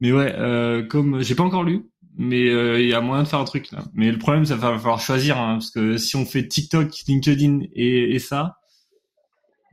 [0.01, 3.29] Mais ouais, euh, comme j'ai pas encore lu, mais euh, il y a moyen de
[3.29, 3.85] faire un truc là.
[3.95, 7.61] Mais le problème, ça va falloir choisir, hein, parce que si on fait TikTok, LinkedIn
[7.73, 8.59] et, et ça,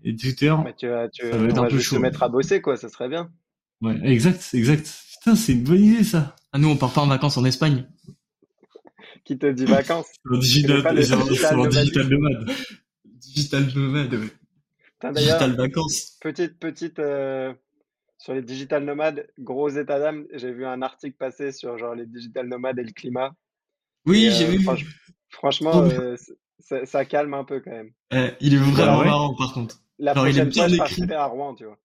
[0.04, 1.96] et Twitter, tu vas, tu, ça va être un peu chaud.
[1.96, 3.30] se mettre à bosser, quoi, ça serait bien.
[3.82, 4.92] Ouais, exact, exact.
[5.20, 6.36] Putain, c'est une bonne idée ça.
[6.54, 7.88] Ah nous, on part pas en vacances en Espagne.
[9.24, 12.52] Qui te dit vacances Digital, digital, digital nomade.
[13.06, 15.14] Digital nomade, ouais.
[15.14, 16.18] Digital vacances.
[16.22, 17.00] Petite, petite.
[17.00, 17.54] Euh
[18.22, 20.28] sur les digital nomades, gros état d'âme.
[20.32, 23.34] J'ai vu un article passer sur genre les digital nomades et le climat.
[24.06, 24.68] Oui, j'ai euh, vu.
[25.30, 26.16] franchement, euh,
[26.60, 27.92] ça, calme un peu quand même.
[28.12, 29.82] Eh, il est vraiment marrant par contre.
[29.98, 31.80] La prochaine fois, je partirai à Rouen, tu vois.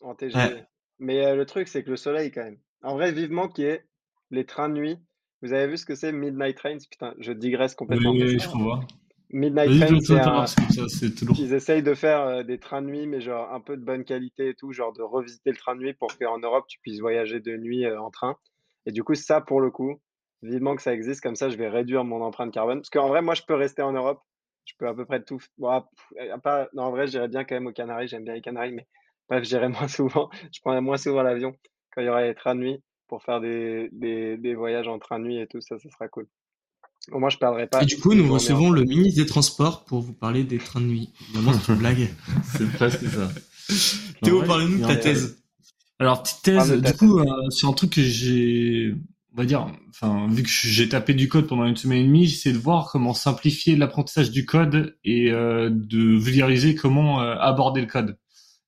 [0.00, 0.62] En TGV.
[1.00, 2.58] Mais euh, le truc, c'est que le soleil quand même.
[2.84, 3.84] En vrai, vivement qu'il y ait
[4.30, 4.98] les trains de nuit.
[5.40, 6.78] Vous avez vu ce que c'est Midnight Trains?
[6.90, 8.10] Putain, je digresse complètement.
[8.10, 8.80] Oui, oui, je comprends.
[9.30, 13.60] Midnight Train, c'est Ils essayent de faire euh, des trains de nuit, mais genre un
[13.60, 16.38] peu de bonne qualité et tout, genre de revisiter le train de nuit pour qu'en
[16.38, 18.36] Europe, tu puisses voyager de nuit euh, en train.
[18.86, 19.98] Et du coup, ça, pour le coup,
[20.42, 22.80] vivement que ça existe, comme ça, je vais réduire mon empreinte carbone.
[22.80, 24.20] Parce qu'en vrai, moi, je peux rester en Europe.
[24.66, 25.40] Je peux à peu près tout.
[25.56, 25.82] Bon,
[26.42, 26.68] pas...
[26.74, 28.08] Non, en vrai, j'irais bien quand même aux Canaries.
[28.08, 28.86] J'aime bien les Canaries, mais
[29.28, 30.28] bref, j'irai moins souvent.
[30.52, 31.54] Je prendrai moins souvent l'avion
[31.94, 34.98] quand il y aura les trains de nuit pour faire des, des, des voyages en
[34.98, 35.60] train de nuit et tout.
[35.60, 36.26] Ça, ça sera cool.
[37.12, 37.82] Au moins, je parlerai pas.
[37.82, 40.86] Et du coup, nous recevons le ministre des Transports pour vous parler des trains de
[40.86, 41.10] nuit.
[41.22, 42.08] Évidemment, c'est une blague.
[42.56, 43.30] c'est presque ça.
[44.22, 45.38] Théo, parlez-nous de ta thèse.
[45.98, 48.94] Alors, petite thèse, du coup, euh, sur un truc que j'ai,
[49.32, 52.26] on va dire, enfin, vu que j'ai tapé du code pendant une semaine et demie,
[52.26, 57.80] j'essaie de voir comment simplifier l'apprentissage du code et euh, de vulgariser comment euh, aborder
[57.80, 58.18] le code.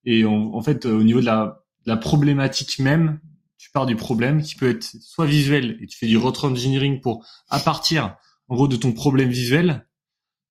[0.04, 3.20] Et en fait, au niveau de la, la problématique même,
[3.56, 7.00] tu pars du problème qui peut être soit visuel et tu fais du retro engineering
[7.00, 8.16] pour à partir
[8.48, 9.86] en gros de ton problème visuel,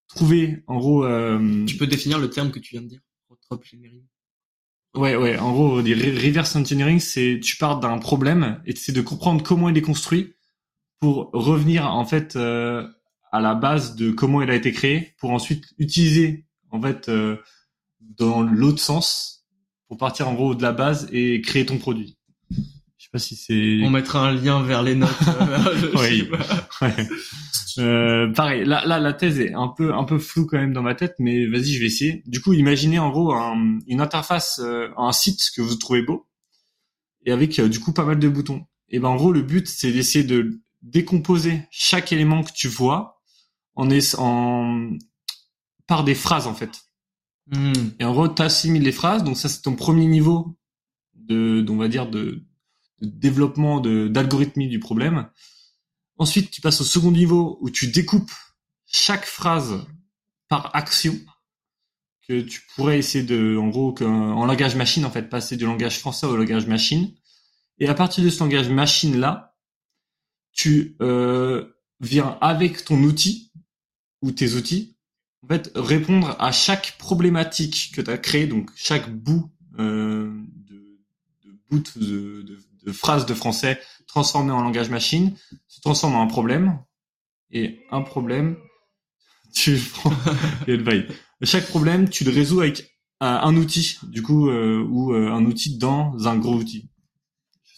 [0.07, 1.05] trouver en gros.
[1.05, 4.03] Euh, tu peux définir le terme que tu viens de dire, retro engineering.
[4.95, 5.37] Ouais, ouais.
[5.37, 9.77] En gros, reverse engineering, c'est tu pars d'un problème et c'est de comprendre comment il
[9.77, 10.33] est construit
[10.99, 12.87] pour revenir en fait euh,
[13.31, 17.37] à la base de comment il a été créé pour ensuite utiliser en fait euh,
[17.99, 19.34] dans l'autre sens
[19.87, 22.17] pour partir en gros de la base et créer ton produit
[23.19, 23.79] si c'est.
[23.83, 25.09] On mettra un lien vers les notes.
[25.27, 26.29] Euh, oui.
[27.77, 30.81] Euh, pareil, là, là, la thèse est un peu, un peu floue quand même dans
[30.81, 32.23] ma tête, mais vas-y, je vais essayer.
[32.25, 36.27] Du coup, imaginez en gros une interface, euh, un site que vous trouvez beau,
[37.25, 38.65] et avec du coup pas mal de boutons.
[38.89, 43.21] Et ben en gros, le but c'est d'essayer de décomposer chaque élément que tu vois
[43.75, 44.91] en, en
[45.87, 46.84] par des phrases en fait.
[47.99, 50.57] Et en gros, tu assimiles les phrases, donc ça c'est ton premier niveau
[51.13, 52.43] de, on va dire, de,
[53.01, 55.29] développement de d'algorithmie du problème.
[56.17, 58.31] Ensuite, tu passes au second niveau où tu découpes
[58.85, 59.85] chaque phrase
[60.47, 61.19] par action
[62.27, 65.99] que tu pourrais essayer de, en gros, en langage machine, en fait, passer du langage
[65.99, 67.13] français au langage machine.
[67.77, 69.55] Et à partir de ce langage machine là,
[70.53, 71.65] tu euh,
[71.99, 73.51] viens avec ton outil
[74.21, 74.94] ou tes outils,
[75.45, 80.31] en fait, répondre à chaque problématique que tu as créé, donc chaque bout euh,
[80.67, 80.99] de,
[81.45, 85.35] de bout de, de, de phrase de français transformé en langage machine
[85.67, 86.79] se transforme en un problème.
[87.51, 88.57] Et un problème
[89.53, 90.11] tu prends
[91.43, 95.77] chaque problème tu le résous avec un, outil du coup euh, ou euh, un outil
[95.77, 96.89] dans un gros outil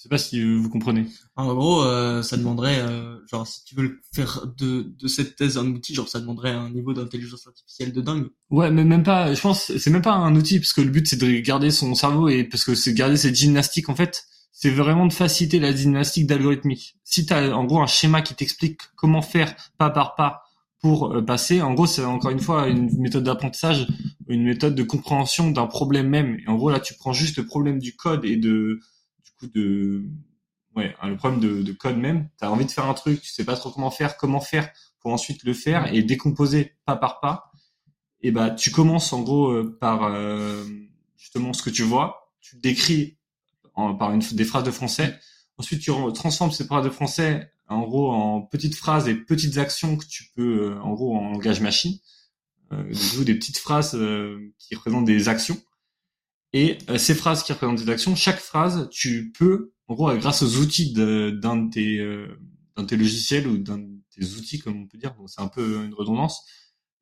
[0.07, 2.83] sais pas si vous comprenez en gros euh, ça demanderait
[3.29, 6.69] genre si tu veux faire de, de cette thèse un outil genre ça demanderait un
[6.69, 10.35] niveau d'intelligence artificielle de dingue ouais mais même pas je pense c'est même pas un
[10.35, 12.97] outil parce que le but c'est de garder son cerveau et parce que c'est de
[12.97, 14.25] garder cette gymnastique en fait
[14.59, 16.97] c'est vraiment de faciliter la gymnastique d'algorithmique.
[17.03, 20.41] Si tu as en gros un schéma qui t'explique comment faire pas par pas
[20.81, 23.87] pour euh, passer, en gros c'est encore une fois une méthode d'apprentissage,
[24.27, 26.39] une méthode de compréhension d'un problème même.
[26.43, 28.79] Et en gros là tu prends juste le problème du code et de
[29.45, 30.03] de
[30.75, 32.29] ouais le problème de, de code même.
[32.39, 34.69] Tu as envie de faire un truc, tu sais pas trop comment faire, comment faire
[34.99, 37.51] pour ensuite le faire et décomposer pas par pas.
[38.21, 40.65] Et bah tu commences en gros euh, par euh,
[41.17, 43.17] justement ce que tu vois, tu décris
[43.75, 45.19] par une, des phrases de français.
[45.57, 49.97] Ensuite, tu transformes ces phrases de français en gros en petites phrases et petites actions
[49.97, 51.97] que tu peux, euh, en gros, en langage machine.
[52.73, 55.57] Euh, des petites phrases euh, qui représentent des actions.
[56.53, 60.41] Et euh, ces phrases qui représentent des actions, chaque phrase, tu peux, en gros, grâce
[60.41, 64.87] aux outils d'un de, tes, de tes logiciels ou d'un de tes outils, comme on
[64.87, 66.45] peut dire, c'est un peu une redondance,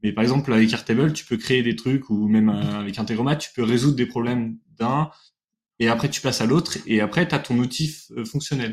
[0.03, 3.49] mais par exemple, avec Airtable, tu peux créer des trucs ou même avec Integromat, tu
[3.55, 5.09] peux résoudre des problèmes d'un,
[5.79, 8.71] et après tu passes à l'autre, et après tu as ton outil euh, fonctionnel.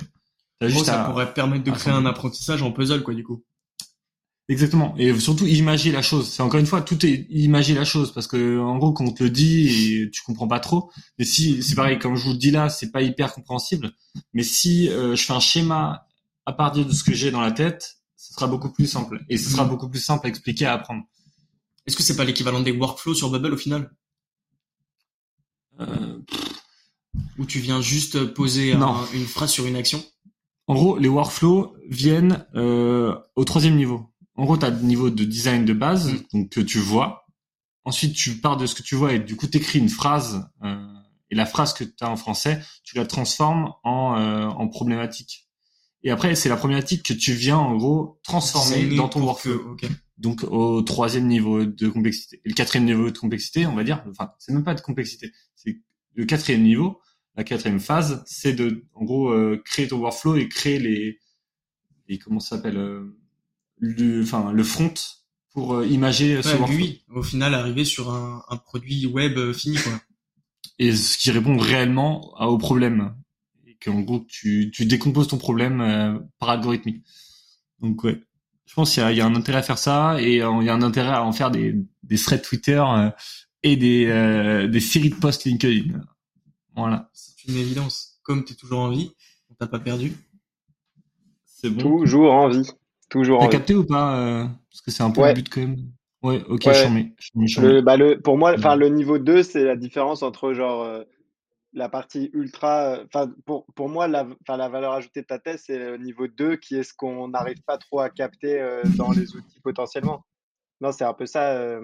[0.61, 3.45] As juste ça pourrait permettre de créer un apprentissage en puzzle, quoi, du coup.
[4.53, 4.95] Exactement.
[4.99, 6.31] Et surtout, imaginer la chose.
[6.31, 8.13] C'est encore une fois, tout est imaginer la chose.
[8.13, 10.91] Parce que, en gros, quand on te le dit, et tu comprends pas trop.
[11.19, 13.93] Mais si, c'est pareil, comme je vous le dis là, c'est pas hyper compréhensible.
[14.35, 16.07] Mais si euh, je fais un schéma
[16.45, 19.25] à partir de ce que j'ai dans la tête, ce sera beaucoup plus simple.
[19.31, 19.71] Et ce sera mm.
[19.71, 21.05] beaucoup plus simple à expliquer, à apprendre.
[21.87, 23.91] Est-ce que c'est pas l'équivalent des workflows sur Bubble au final?
[25.81, 26.19] Euh,
[27.39, 30.05] où tu viens juste poser une phrase sur une action?
[30.67, 34.12] En gros, les workflows viennent euh, au troisième niveau.
[34.35, 36.23] En gros, tu as le niveau de design de base, mm.
[36.33, 37.27] donc que tu vois.
[37.85, 40.49] Ensuite, tu pars de ce que tu vois et du coup, tu écris une phrase.
[40.63, 40.87] Euh,
[41.31, 45.49] et la phrase que tu as en français, tu la transformes en, euh, en problématique.
[46.05, 49.77] Et après, c'est la problématique que tu viens, en gros, transformer dans ton workflow.
[50.19, 52.41] Donc, au troisième niveau de complexité.
[52.45, 55.33] Et le quatrième niveau de complexité, on va dire, enfin, c'est même pas de complexité.
[55.55, 55.79] C'est
[56.15, 57.01] le quatrième niveau,
[57.37, 61.19] la quatrième phase, c'est de, en gros, euh, créer ton workflow et créer les,
[62.09, 63.19] et comment ça s'appelle, euh,
[63.83, 64.95] le, enfin, le front
[65.51, 66.77] pour euh, imager ce workflow.
[66.77, 69.93] Oui, au final, arriver sur un, un produit web fini, quoi.
[70.79, 73.15] Et ce qui répond réellement au problème.
[73.67, 77.03] Et qu'en gros, tu, tu décomposes ton problème par algorithmie.
[77.81, 78.23] Donc, ouais.
[78.65, 80.75] Je pense qu'il y, y a, un intérêt à faire ça et il y a
[80.75, 82.83] un intérêt à en faire des, des threads Twitter
[83.63, 86.01] et des, des séries de posts LinkedIn.
[86.75, 87.11] Voilà.
[87.13, 88.19] C'est une évidence.
[88.23, 89.13] Comme tu es toujours en vie,
[89.51, 90.15] on t'a pas perdu.
[91.45, 91.83] C'est bon.
[91.83, 92.67] Toujours en vie.
[93.13, 95.77] Toujours T'as capté ou pas euh, Parce que c'est un peu le but quand même.
[96.23, 97.13] Ouais, ok, ouais.
[97.47, 101.03] je bah, le, Pour moi, enfin, le niveau 2, c'est la différence entre genre euh,
[101.75, 103.01] la partie ultra.
[103.05, 106.57] Enfin, pour, pour moi, la, la valeur ajoutée de ta thèse, c'est le niveau 2
[106.57, 110.25] qui est ce qu'on n'arrive pas trop à capter euh, dans les outils potentiellement.
[110.81, 111.79] Non, c'est un peu ça.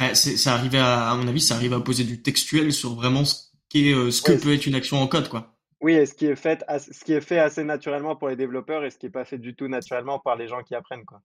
[0.00, 3.24] Eh, ça arrive à, à mon avis, ça arrive à poser du textuel sur vraiment
[3.24, 5.51] ce euh, ce que peut être une action en code, quoi.
[5.82, 8.84] Oui, et ce qui est fait, ce qui est fait assez naturellement pour les développeurs
[8.84, 11.20] et ce qui est pas fait du tout naturellement par les gens qui apprennent, quoi.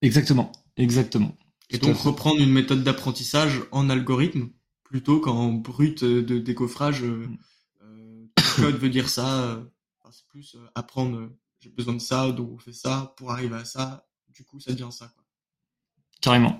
[0.00, 1.36] Exactement, exactement.
[1.68, 4.48] Et donc reprendre une méthode d'apprentissage en algorithme
[4.82, 7.04] plutôt qu'en brut de décoffrage.
[7.04, 7.28] Euh,
[7.82, 9.62] euh code veut dire ça.
[10.10, 11.30] c'est plus apprendre.
[11.60, 14.06] J'ai besoin de ça, donc on fait ça pour arriver à ça.
[14.34, 15.12] Du coup, ça devient ça.
[15.14, 15.24] Quoi.
[16.22, 16.58] Carrément.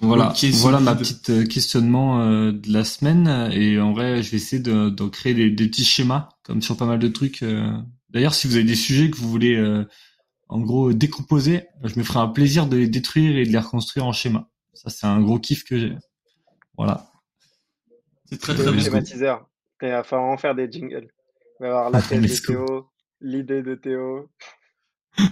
[0.00, 3.50] Voilà, voilà ma petite euh, questionnement euh, de la semaine.
[3.52, 6.76] Et en vrai, je vais essayer de, de créer des, des, petits schémas, comme sur
[6.76, 7.42] pas mal de trucs.
[7.42, 7.72] Euh.
[8.10, 9.84] D'ailleurs, si vous avez des sujets que vous voulez,
[10.48, 14.06] en gros, décomposer, je me ferai un plaisir de les détruire et de les reconstruire
[14.06, 14.48] en schéma.
[14.72, 15.92] Ça, c'est un gros kiff que j'ai.
[16.78, 17.10] Voilà.
[18.24, 18.82] C'est très très bien.
[18.82, 19.46] Schématiseur.
[19.82, 21.08] Il va falloir en faire des jingles.
[21.60, 22.88] Il va y avoir la thèse de Théo,
[23.20, 24.30] l'idée de Théo.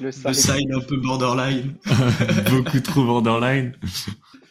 [0.03, 0.27] Le side.
[0.27, 1.77] le side un peu borderline.
[2.51, 3.73] Beaucoup trop borderline.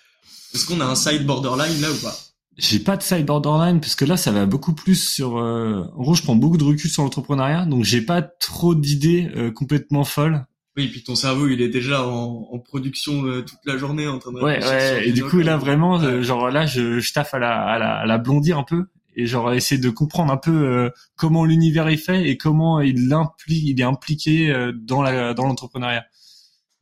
[0.55, 2.15] Est-ce qu'on a un side borderline là ou pas?
[2.57, 5.83] J'ai pas de side borderline parce que là ça va beaucoup plus sur euh...
[5.93, 9.51] en gros je prends beaucoup de recul sur l'entrepreneuriat donc j'ai pas trop d'idées euh,
[9.51, 10.45] complètement folles
[10.77, 14.07] oui, et puis ton cerveau, il est déjà en, en production euh, toute la journée
[14.07, 15.07] en train de Ouais, ouais.
[15.07, 17.95] Et du coup, là, vraiment, euh, genre là, je, je taffe à la, à la,
[17.99, 21.87] à la blondir un peu et genre essayer de comprendre un peu euh, comment l'univers
[21.87, 26.03] est fait et comment il implique, il est impliqué dans la, dans l'entrepreneuriat.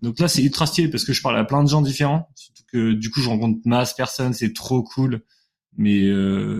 [0.01, 2.27] Donc là, c'est ultra stylé parce que je parle à plein de gens différents.
[2.73, 5.21] Que du coup, je rencontre masse personnes, c'est trop cool.
[5.77, 6.01] Mais,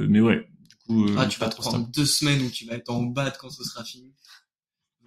[0.08, 0.48] mais ouais.
[0.70, 3.32] Du coup, ah, tu vas te prendre deux semaines où tu vas être en bas
[3.32, 4.14] quand ce sera fini.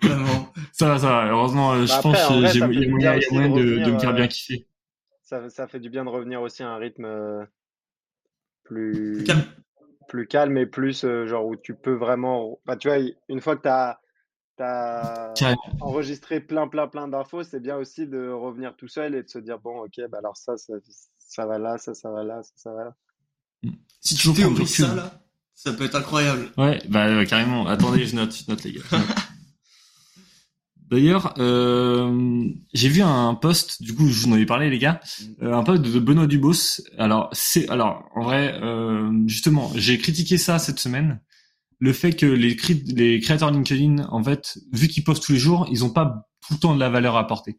[0.02, 0.52] Vraiment.
[0.72, 1.26] ça va, ça va.
[1.26, 4.66] Heureusement, euh, bah je pense que j'ai moyen, de, de, me faire bien euh, kiffer.
[5.22, 7.44] Ça, ça, fait du bien de revenir aussi à un rythme euh,
[8.62, 9.44] plus, calme.
[10.08, 12.60] plus calme et plus genre où tu peux vraiment.
[12.64, 14.00] Bah, tu vois, une fois que tu as,
[14.62, 15.34] as
[15.80, 19.38] enregistré plein, plein, plein d'infos, c'est bien aussi de revenir tout seul et de se
[19.38, 20.74] dire bon, ok, bah alors ça, ça,
[21.18, 22.94] ça va là, ça, ça va là, ça, ça va là.
[24.00, 25.20] Si tu théorises ça là,
[25.54, 26.50] ça peut être incroyable.
[26.56, 27.66] Ouais, bah carrément.
[27.66, 28.82] Attendez, je note, je note les gars.
[30.88, 35.00] D'ailleurs, euh, j'ai vu un post, du coup, je vous en avais parlé, les gars,
[35.42, 36.80] euh, un post de Benoît Dubos.
[36.96, 41.20] Alors, c'est, alors, en vrai, euh, justement, j'ai critiqué ça cette semaine,
[41.78, 42.56] le fait que les,
[43.20, 46.58] créateurs LinkedIn, en fait, vu qu'ils postent tous les jours, ils n'ont pas tout le
[46.58, 47.58] temps de la valeur à apporter.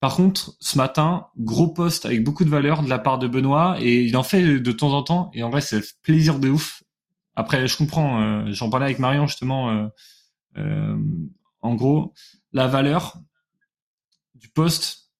[0.00, 3.76] Par contre, ce matin, gros post avec beaucoup de valeur de la part de Benoît,
[3.80, 6.82] et il en fait de temps en temps, et en vrai, c'est plaisir de ouf.
[7.36, 9.88] Après, je comprends, euh, j'en parlais avec Marion justement.
[10.56, 10.96] Euh,
[11.60, 12.12] en gros,
[12.52, 13.18] la valeur
[14.34, 15.10] du poste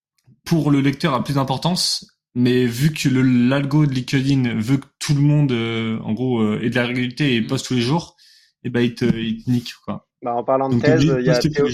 [0.44, 5.14] pour le lecteur a plus d'importance, mais vu que l'algo de LinkedIn veut que tout
[5.14, 7.46] le monde, euh, en gros, euh, ait de la régularité et mm.
[7.46, 8.16] poste tous les jours,
[8.62, 10.06] et eh ben il te, il te nique quoi.
[10.22, 11.66] Bah, en parlant de thèse, il y a Théo,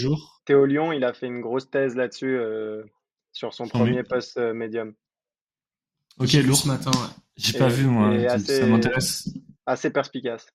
[0.44, 2.84] Théo, Lyon, il a fait une grosse thèse là-dessus euh,
[3.32, 4.94] sur son premier poste médium.
[6.18, 6.92] Ok, lourd ce matin.
[6.92, 7.08] Ouais.
[7.36, 9.28] J'ai pas vu moi, ça m'intéresse.
[9.66, 10.46] Assez perspicace.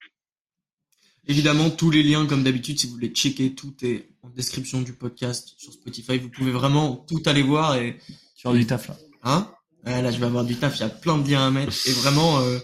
[1.28, 4.94] Évidemment, tous les liens, comme d'habitude, si vous voulez checker, tout est en description du
[4.94, 6.18] podcast sur Spotify.
[6.18, 8.00] Vous pouvez vraiment tout aller voir et.
[8.36, 8.96] Tu vas du taf là.
[9.24, 9.48] Hein?
[9.86, 10.78] Là, je vais avoir du taf.
[10.78, 12.60] Il y a plein de liens à mettre et vraiment, euh,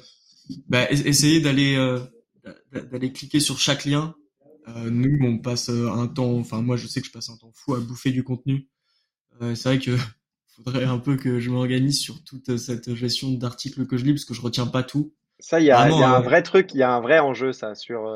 [0.67, 1.99] bah, essayez d'aller euh,
[2.91, 4.15] d'aller cliquer sur chaque lien.
[4.67, 6.37] Euh, nous, on passe un temps.
[6.37, 8.67] Enfin, moi, je sais que je passe un temps fou à bouffer du contenu.
[9.41, 9.91] c'est vrai que
[10.55, 14.25] faudrait un peu que je m'organise sur toute cette gestion d'articles que je lis parce
[14.25, 15.13] que je retiens pas tout.
[15.39, 17.53] Ça, il y a, y a un vrai truc, il y a un vrai enjeu,
[17.53, 18.11] ça, sur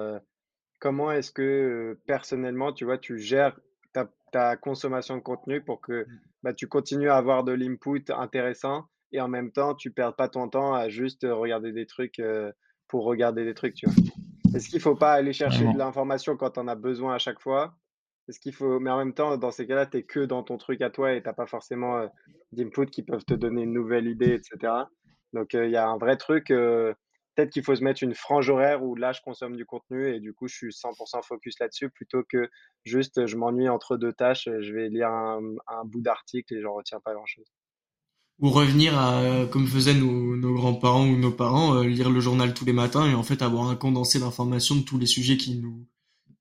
[0.79, 3.55] comment est-ce que personnellement, tu vois, tu gères
[4.31, 6.19] ta, consommation de contenu pour que mmh.
[6.43, 10.15] Bah, tu continues à avoir de l'input intéressant et en même temps, tu ne perds
[10.15, 12.21] pas ton temps à juste regarder des trucs
[12.87, 13.95] pour regarder des trucs, tu vois.
[14.55, 17.39] Est-ce qu'il ne faut pas aller chercher de l'information quand on a besoin à chaque
[17.39, 17.75] fois?
[18.27, 20.57] Est-ce qu'il faut, mais en même temps, dans ces cas-là, tu es que dans ton
[20.57, 22.09] truc à toi et tu n'as pas forcément
[22.51, 24.73] d'input qui peuvent te donner une nouvelle idée, etc.
[25.33, 26.53] Donc, il y a un vrai truc
[27.35, 30.19] peut-être qu'il faut se mettre une frange horaire où là, je consomme du contenu et
[30.19, 32.49] du coup, je suis 100% focus là-dessus plutôt que
[32.83, 35.41] juste je m'ennuie entre deux tâches, je vais lire un,
[35.85, 37.45] bout d'article et j'en retiens pas grand-chose.
[38.39, 42.65] Ou revenir à, comme faisaient nos, grands-parents ou nos parents, euh, lire le journal tous
[42.65, 45.87] les matins et en fait avoir un condensé d'informations de tous les sujets qui nous,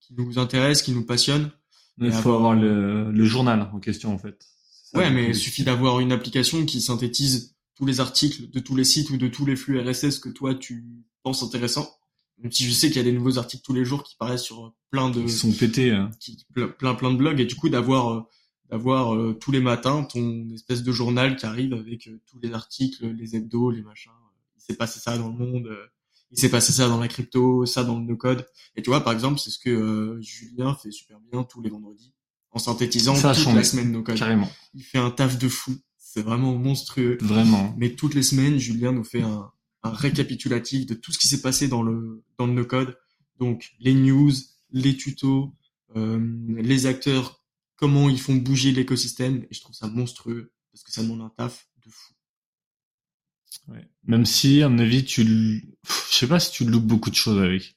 [0.00, 1.50] qui nous intéressent, qui nous passionnent.
[1.98, 4.46] Il faut avoir le, le, journal en question en fait.
[4.94, 8.84] Ouais, mais il suffit d'avoir une application qui synthétise tous les articles de tous les
[8.84, 10.84] sites ou de tous les flux RSS que toi tu
[11.22, 11.90] penses intéressants.
[12.42, 14.42] Même si je sais qu'il y a des nouveaux articles tous les jours qui paraissent
[14.42, 16.10] sur plein de Ils sont pétés hein.
[16.78, 18.20] plein plein de blogs et du coup d'avoir euh,
[18.68, 22.52] d'avoir euh, tous les matins ton espèce de journal qui arrive avec euh, tous les
[22.52, 24.10] articles, les hebdos, les machins.
[24.56, 25.70] Il s'est passé ça dans le monde,
[26.32, 28.46] il s'est passé ça dans la crypto, ça dans le no code.
[28.76, 32.12] Et tu vois par exemple, c'est ce que Julien fait super bien tous les vendredis
[32.52, 34.18] en synthétisant toute la semaine no code.
[34.18, 34.50] Carrément.
[34.74, 35.80] Il fait un taf de fou
[36.12, 37.18] c'est vraiment monstrueux.
[37.20, 37.72] Vraiment.
[37.78, 39.48] Mais toutes les semaines, Julien nous fait un,
[39.84, 42.98] un récapitulatif de tout ce qui s'est passé dans le dans le no-code.
[43.38, 44.32] Donc les news,
[44.72, 45.54] les tutos,
[45.94, 46.18] euh,
[46.48, 47.44] les acteurs,
[47.76, 49.44] comment ils font bouger l'écosystème.
[49.50, 52.12] Et je trouve ça monstrueux parce que ça demande un taf de fou.
[53.68, 53.88] Ouais.
[54.02, 57.40] Même si, à mon avis, tu, je sais pas si tu loupes beaucoup de choses
[57.40, 57.76] avec.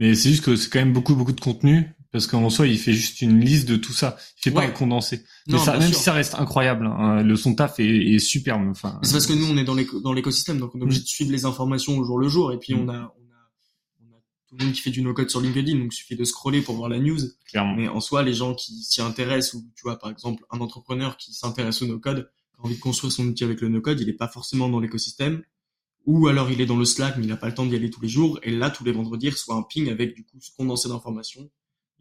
[0.00, 2.78] Mais c'est juste que c'est quand même beaucoup beaucoup de contenu parce qu'en soi, il
[2.78, 4.16] fait juste une liste de tout ça.
[4.38, 5.24] Il fait pas un condensé.
[5.46, 8.66] Mais ça, même si ça reste incroyable, hein, le son taf est, est superbe.
[8.70, 11.32] Enfin, c'est parce que nous, on est dans l'écosystème, donc on est obligé de suivre
[11.32, 13.50] les informations au jour le jour, et puis on, a, on, a,
[14.00, 16.24] on a tout le monde qui fait du no-code sur LinkedIn, donc il suffit de
[16.24, 17.18] scroller pour voir la news.
[17.46, 17.76] Clairement.
[17.76, 21.18] Mais en soi, les gens qui s'y intéressent, ou tu vois, par exemple, un entrepreneur
[21.18, 24.08] qui s'intéresse au no-code, qui a envie de construire son outil avec le no-code, il
[24.08, 25.42] est pas forcément dans l'écosystème,
[26.06, 27.90] ou alors il est dans le Slack, mais il n'a pas le temps d'y aller
[27.90, 30.38] tous les jours, et là, tous les vendredis, il reçoit un ping avec du coup
[30.40, 31.50] ce condensé d'informations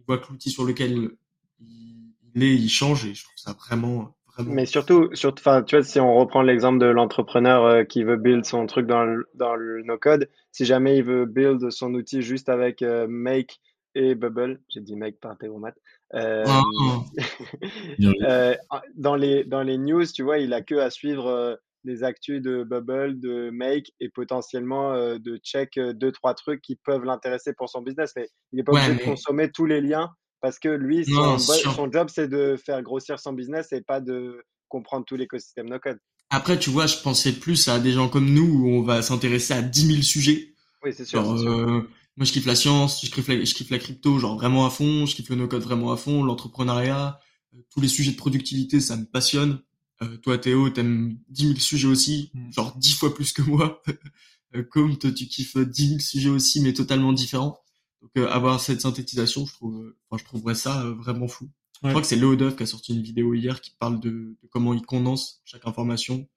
[0.07, 1.11] voit que l'outil sur lequel
[1.59, 5.83] il est, il change et je trouve ça vraiment, Mais surtout, surtout, enfin, tu vois,
[5.83, 9.55] si on reprend l'exemple de l'entrepreneur euh, qui veut build son truc dans le, dans
[9.55, 13.59] le no-code, si jamais il veut build son outil juste avec euh, Make
[13.95, 15.73] et Bubble, j'ai dit Make par Théomat,
[16.13, 17.03] euh, oh.
[18.21, 18.55] euh,
[18.95, 22.63] dans, les, dans les news, tu vois, il a que à suivre des actus de
[22.63, 27.81] Bubble, de Make et potentiellement de check deux, trois trucs qui peuvent l'intéresser pour son
[27.81, 28.11] business.
[28.15, 30.09] Mais il n'est pas obligé de consommer tous les liens
[30.41, 35.05] parce que lui, son, job, c'est de faire grossir son business et pas de comprendre
[35.05, 35.97] tout l'écosystème no-code.
[36.29, 39.53] Après, tu vois, je pensais plus à des gens comme nous où on va s'intéresser
[39.53, 40.53] à 10 000 sujets.
[40.83, 43.79] Oui, c'est sûr, euh, moi, je kiffe la science, je kiffe la, je kiffe la
[43.79, 47.19] crypto, genre vraiment à fond, je kiffe le no-code vraiment à fond, l'entrepreneuriat,
[47.55, 49.59] euh, tous les sujets de productivité, ça me passionne.
[50.01, 52.53] Euh, toi, Théo, t'aimes 10 000 sujets aussi, mm.
[52.53, 53.81] genre 10 fois plus que moi.
[54.69, 57.59] Comme toi, tu kiffes 10 000 sujets aussi, mais totalement différents.
[58.01, 61.49] Donc euh, avoir cette synthétisation, je trouve, enfin, je trouverais ça euh, vraiment fou.
[61.83, 64.09] Je crois que c'est Leodov qui a sorti une vidéo hier qui parle de,
[64.41, 66.27] de comment il condense chaque information,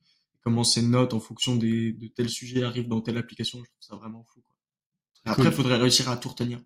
[0.43, 3.59] comment ses notes en fonction des, de tel sujet arrivent dans telle application.
[3.59, 4.43] Je trouve ça vraiment fou.
[4.43, 5.33] Quoi.
[5.33, 6.61] Après, il faudrait réussir à tout retenir.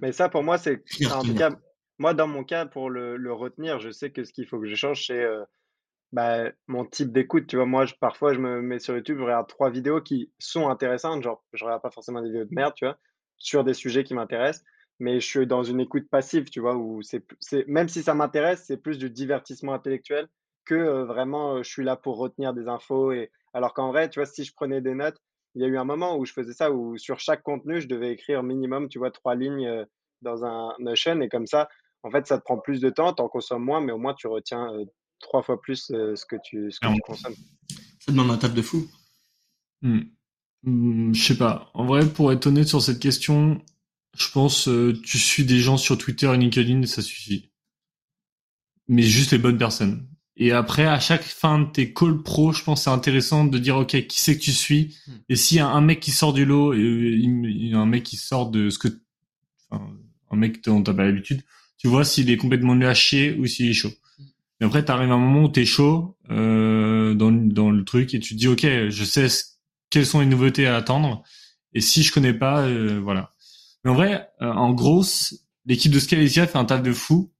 [0.00, 1.50] Mais ça, pour moi, c'est en tout cas,
[1.98, 4.66] moi, dans mon cas, pour le, le retenir, je sais que ce qu'il faut que
[4.66, 5.44] je change, c'est euh,
[6.12, 7.46] bah, mon type d'écoute.
[7.46, 10.30] Tu vois, moi, je, parfois, je me mets sur YouTube, je regarde trois vidéos qui
[10.38, 11.22] sont intéressantes.
[11.22, 12.98] Genre, je regarde pas forcément des vidéos de merde, tu vois
[13.42, 14.64] sur des sujets qui m'intéressent,
[15.00, 17.24] mais je suis dans une écoute passive, tu vois, où c'est,
[17.66, 20.28] même si ça m'intéresse, c'est plus du divertissement intellectuel
[20.64, 23.10] que euh, vraiment je suis là pour retenir des infos.
[23.12, 25.18] Et alors qu'en vrai, tu vois, si je prenais des notes,
[25.54, 27.88] il y a eu un moment où je faisais ça, où sur chaque contenu, je
[27.88, 29.86] devais écrire minimum, tu vois, trois lignes
[30.22, 31.68] dans un Notion, et comme ça,
[32.04, 34.28] en fait, ça te prend plus de temps, t'en consommes moins, mais au moins tu
[34.28, 34.72] retiens
[35.22, 37.34] trois fois plus ce que tu, ce que tu consommes.
[37.98, 38.86] Ça demande un table de fou.
[39.80, 40.00] Hmm.
[40.64, 41.70] Hmm, je sais pas.
[41.74, 43.62] En vrai, pour être honnête sur cette question,
[44.16, 47.50] je pense euh, tu suis des gens sur Twitter et LinkedIn et ça suffit.
[48.88, 50.08] Mais juste les bonnes personnes.
[50.36, 53.58] Et après, à chaque fin de tes calls pro, je pense que c'est intéressant de
[53.58, 54.96] dire ok, qui c'est que tu suis?
[55.06, 55.12] Hmm.
[55.28, 57.86] Et s'il y a un mec qui sort du lot et il y a un
[57.86, 58.88] mec qui sort de ce que,
[59.70, 59.90] enfin,
[60.30, 61.42] un mec dont t'as pas l'habitude,
[61.78, 63.92] tu vois s'il est complètement nul à chier ou s'il est chaud.
[64.62, 68.20] Et après, t'arrives à un moment où t'es chaud euh, dans, dans le truc et
[68.20, 69.42] tu te dis ok, je sais ce
[69.90, 71.24] quelles sont les nouveautés à attendre.
[71.74, 73.32] Et si je connais pas, euh, voilà.
[73.84, 75.04] Mais en vrai, euh, en gros,
[75.66, 77.32] l'équipe de Scalesia fait un taf de fou.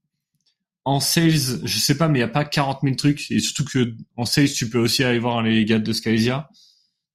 [0.83, 3.31] En sales, je sais pas, mais il y a pas 40 000 trucs.
[3.31, 6.49] Et surtout que en sales, tu peux aussi aller voir les gars de Scalesia.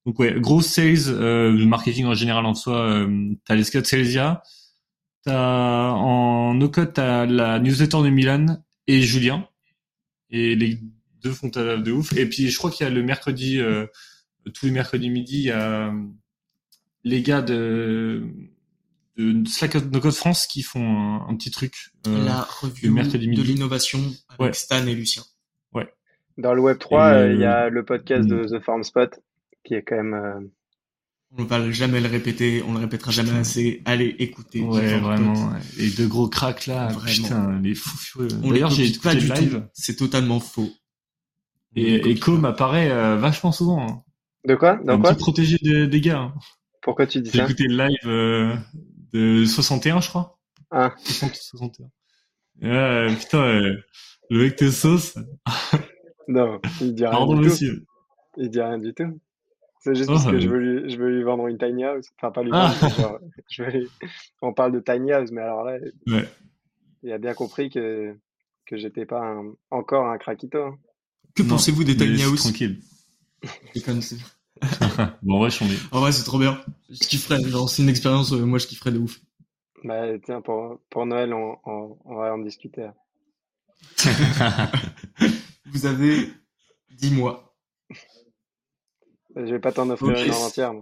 [0.07, 3.83] Donc ouais, gros sales, euh, le marketing en général en soi, euh, t'as les scouts
[3.83, 4.41] Scalesia.
[5.23, 9.47] T'as en no-code, t'as la newsletter de Milan et Julien.
[10.31, 10.79] Et les
[11.21, 12.13] deux font un taf de ouf.
[12.13, 13.59] Et puis je crois qu'il y a le mercredi
[14.49, 15.93] tous les mercredis midi, il y a
[17.03, 18.23] les gars de,
[19.17, 21.91] de Slack No Code France qui font un, petit truc.
[22.07, 23.99] Euh, la revue de l'innovation
[24.37, 25.23] avec Stan et Lucien.
[25.73, 25.91] Ouais.
[26.37, 29.19] Dans le Web 3, euh, il y a le podcast de The Farm Spot
[29.63, 30.49] qui est quand même.
[31.31, 33.81] Euh, on ne va jamais le répéter, on le répétera jamais assez.
[33.85, 34.61] Allez, écoutez.
[34.61, 35.53] Ouais, vraiment.
[35.77, 37.05] Les deux gros cracks là, vraiment.
[37.23, 38.27] putain, les fous furieux.
[38.29, 39.67] D'ailleurs, j'ai écouté pas du live.
[39.73, 40.69] C'est totalement faux.
[41.75, 43.81] Et, et Com apparaît vachement souvent.
[43.87, 44.03] Hein.
[44.45, 44.77] De quoi?
[44.83, 45.11] Dans un quoi?
[45.11, 46.19] petit protégé des, des gars.
[46.19, 46.33] Hein.
[46.81, 47.37] Pourquoi tu dis ça?
[47.37, 48.55] J'ai écouté le live euh,
[49.13, 50.39] de 61, je crois.
[50.71, 50.93] Ah.
[51.03, 51.85] 61.
[52.61, 53.77] Ouais, putain, euh,
[54.29, 55.17] le mec tes sauce.
[56.27, 57.75] non, il dit rien Pardon, du monsieur.
[57.79, 57.85] tout.
[58.41, 59.19] Il dit rien du tout.
[59.79, 62.07] C'est juste parce oh, que je veux, lui, je veux lui vendre une tiny house.
[62.17, 62.89] Enfin, pas lui vendre, ah.
[62.89, 63.19] genre,
[63.49, 63.87] je veux lui...
[64.41, 65.77] On parle de tiny house, mais alors là,
[66.07, 66.27] ouais.
[67.01, 68.13] il a bien compris que,
[68.65, 69.53] que j'étais pas un...
[69.71, 70.61] encore un craquito.
[70.61, 70.77] Hein.
[71.33, 72.41] Que pensez-vous des tiny house?
[72.41, 72.81] Tranquille.
[75.23, 76.59] bon, ouais, je suis En vrai, c'est trop bien.
[76.89, 77.41] Je kifferais.
[77.41, 79.21] Genre, c'est une expérience, euh, moi, je kifferais de ouf.
[79.85, 82.89] Bah, tiens, pour, pour Noël, on, on, on va en discuter.
[85.67, 86.29] Vous avez
[86.91, 87.55] 10 mois.
[89.35, 90.73] Je vais pas t'en offrir une en entière.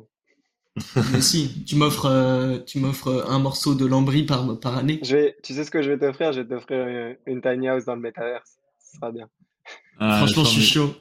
[1.11, 4.99] Mais si, tu m'offres, euh, tu m'offres un morceau de lambris par, par année.
[5.03, 6.33] Je vais, tu sais ce que je vais t'offrir?
[6.33, 8.57] Je vais t'offrir une, tiny house dans le metaverse.
[8.79, 9.27] Ce sera bien.
[9.99, 10.95] Ah, Franchement, je suis chaud.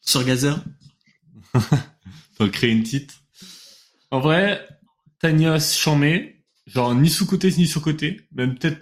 [0.00, 0.56] Sur Gazer
[2.38, 3.12] Donc créer une petite.
[4.10, 4.66] En vrai,
[5.18, 8.80] Tania Chamé, genre ni sous-côté ni sur-côté, même peut-être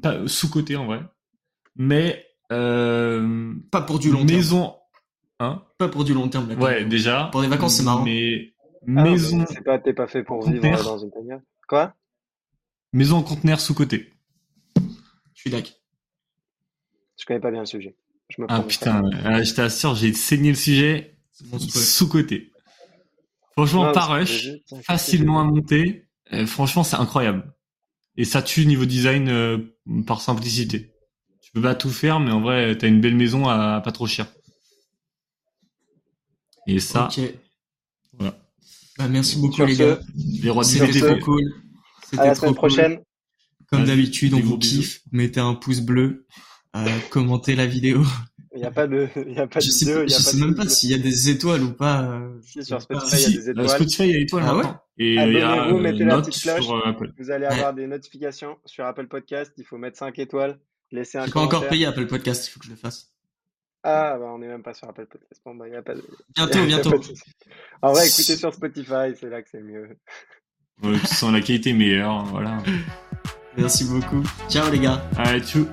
[0.00, 1.00] pas sous-côté en vrai.
[1.76, 4.79] Mais euh, pas pour du long maison, terme.
[5.40, 6.52] Hein Pas pour du long terme.
[6.60, 7.28] Ouais, déjà.
[7.32, 8.04] Pour des vacances, c'est marrant.
[8.04, 8.52] Mais
[8.86, 9.44] ah maison.
[9.48, 11.40] C'est pas, t'es pas fait pour vivre dans une Tania.
[11.68, 11.94] Quoi?
[12.92, 14.12] Maison en conteneur sous-côté.
[14.76, 15.72] Je suis d'accord.
[17.18, 17.96] Je connais pas bien le sujet
[18.48, 21.16] ah putain, euh, je t'assure, j'ai saigné le sujet
[21.58, 22.52] sous-côté.
[23.52, 24.48] Franchement, pas rush,
[24.82, 26.06] facilement à monter.
[26.32, 27.52] Euh, franchement, c'est incroyable.
[28.16, 29.58] Et ça tue niveau design euh,
[30.06, 30.92] par simplicité.
[31.42, 34.06] tu peux pas tout faire, mais en vrai, t'as une belle maison à pas trop
[34.06, 34.26] cher.
[36.66, 37.06] Et ça.
[37.06, 37.20] Ok.
[38.14, 38.38] Voilà.
[38.98, 39.98] Bah, merci beaucoup, les gars.
[40.42, 41.42] Les rois C'était trop cool.
[42.18, 43.00] À la semaine prochaine.
[43.70, 45.00] Comme d'habitude, on vous kiffe.
[45.12, 46.26] Mettez un pouce bleu.
[46.76, 48.02] Euh, commentez la vidéo.
[48.52, 50.36] Il n'y a pas de, il y a pas je de sais, vidéo, je sais
[50.36, 52.02] même pas s'il y a des étoiles ou pas.
[52.02, 53.68] Euh, si, sur Spotify, il y a des étoiles.
[53.68, 54.64] Spotify, il y a des étoiles ah ouais
[54.98, 56.64] Et il y a vous mettez la petite cloche.
[56.64, 57.12] Sur Apple.
[57.16, 59.52] Vous allez avoir des notifications sur Apple Podcast.
[59.56, 60.58] Il faut mettre 5 étoiles.
[60.90, 63.12] Laisser un J'ai pas encore payé Apple Podcast, il faut que je le fasse.
[63.82, 65.40] Ah, bah, on n'est même pas sur Apple Podcast.
[65.44, 66.04] Bon, bah, y a pas de...
[66.34, 67.00] Bientôt, bientôt.
[67.82, 69.96] En vrai, écoutez sur Spotify, c'est là que c'est mieux.
[70.82, 72.62] Ouais, tu sens la qualité meilleure, voilà.
[73.56, 74.22] Merci beaucoup.
[74.48, 75.02] Ciao les gars.
[75.16, 75.66] Allez, tchou.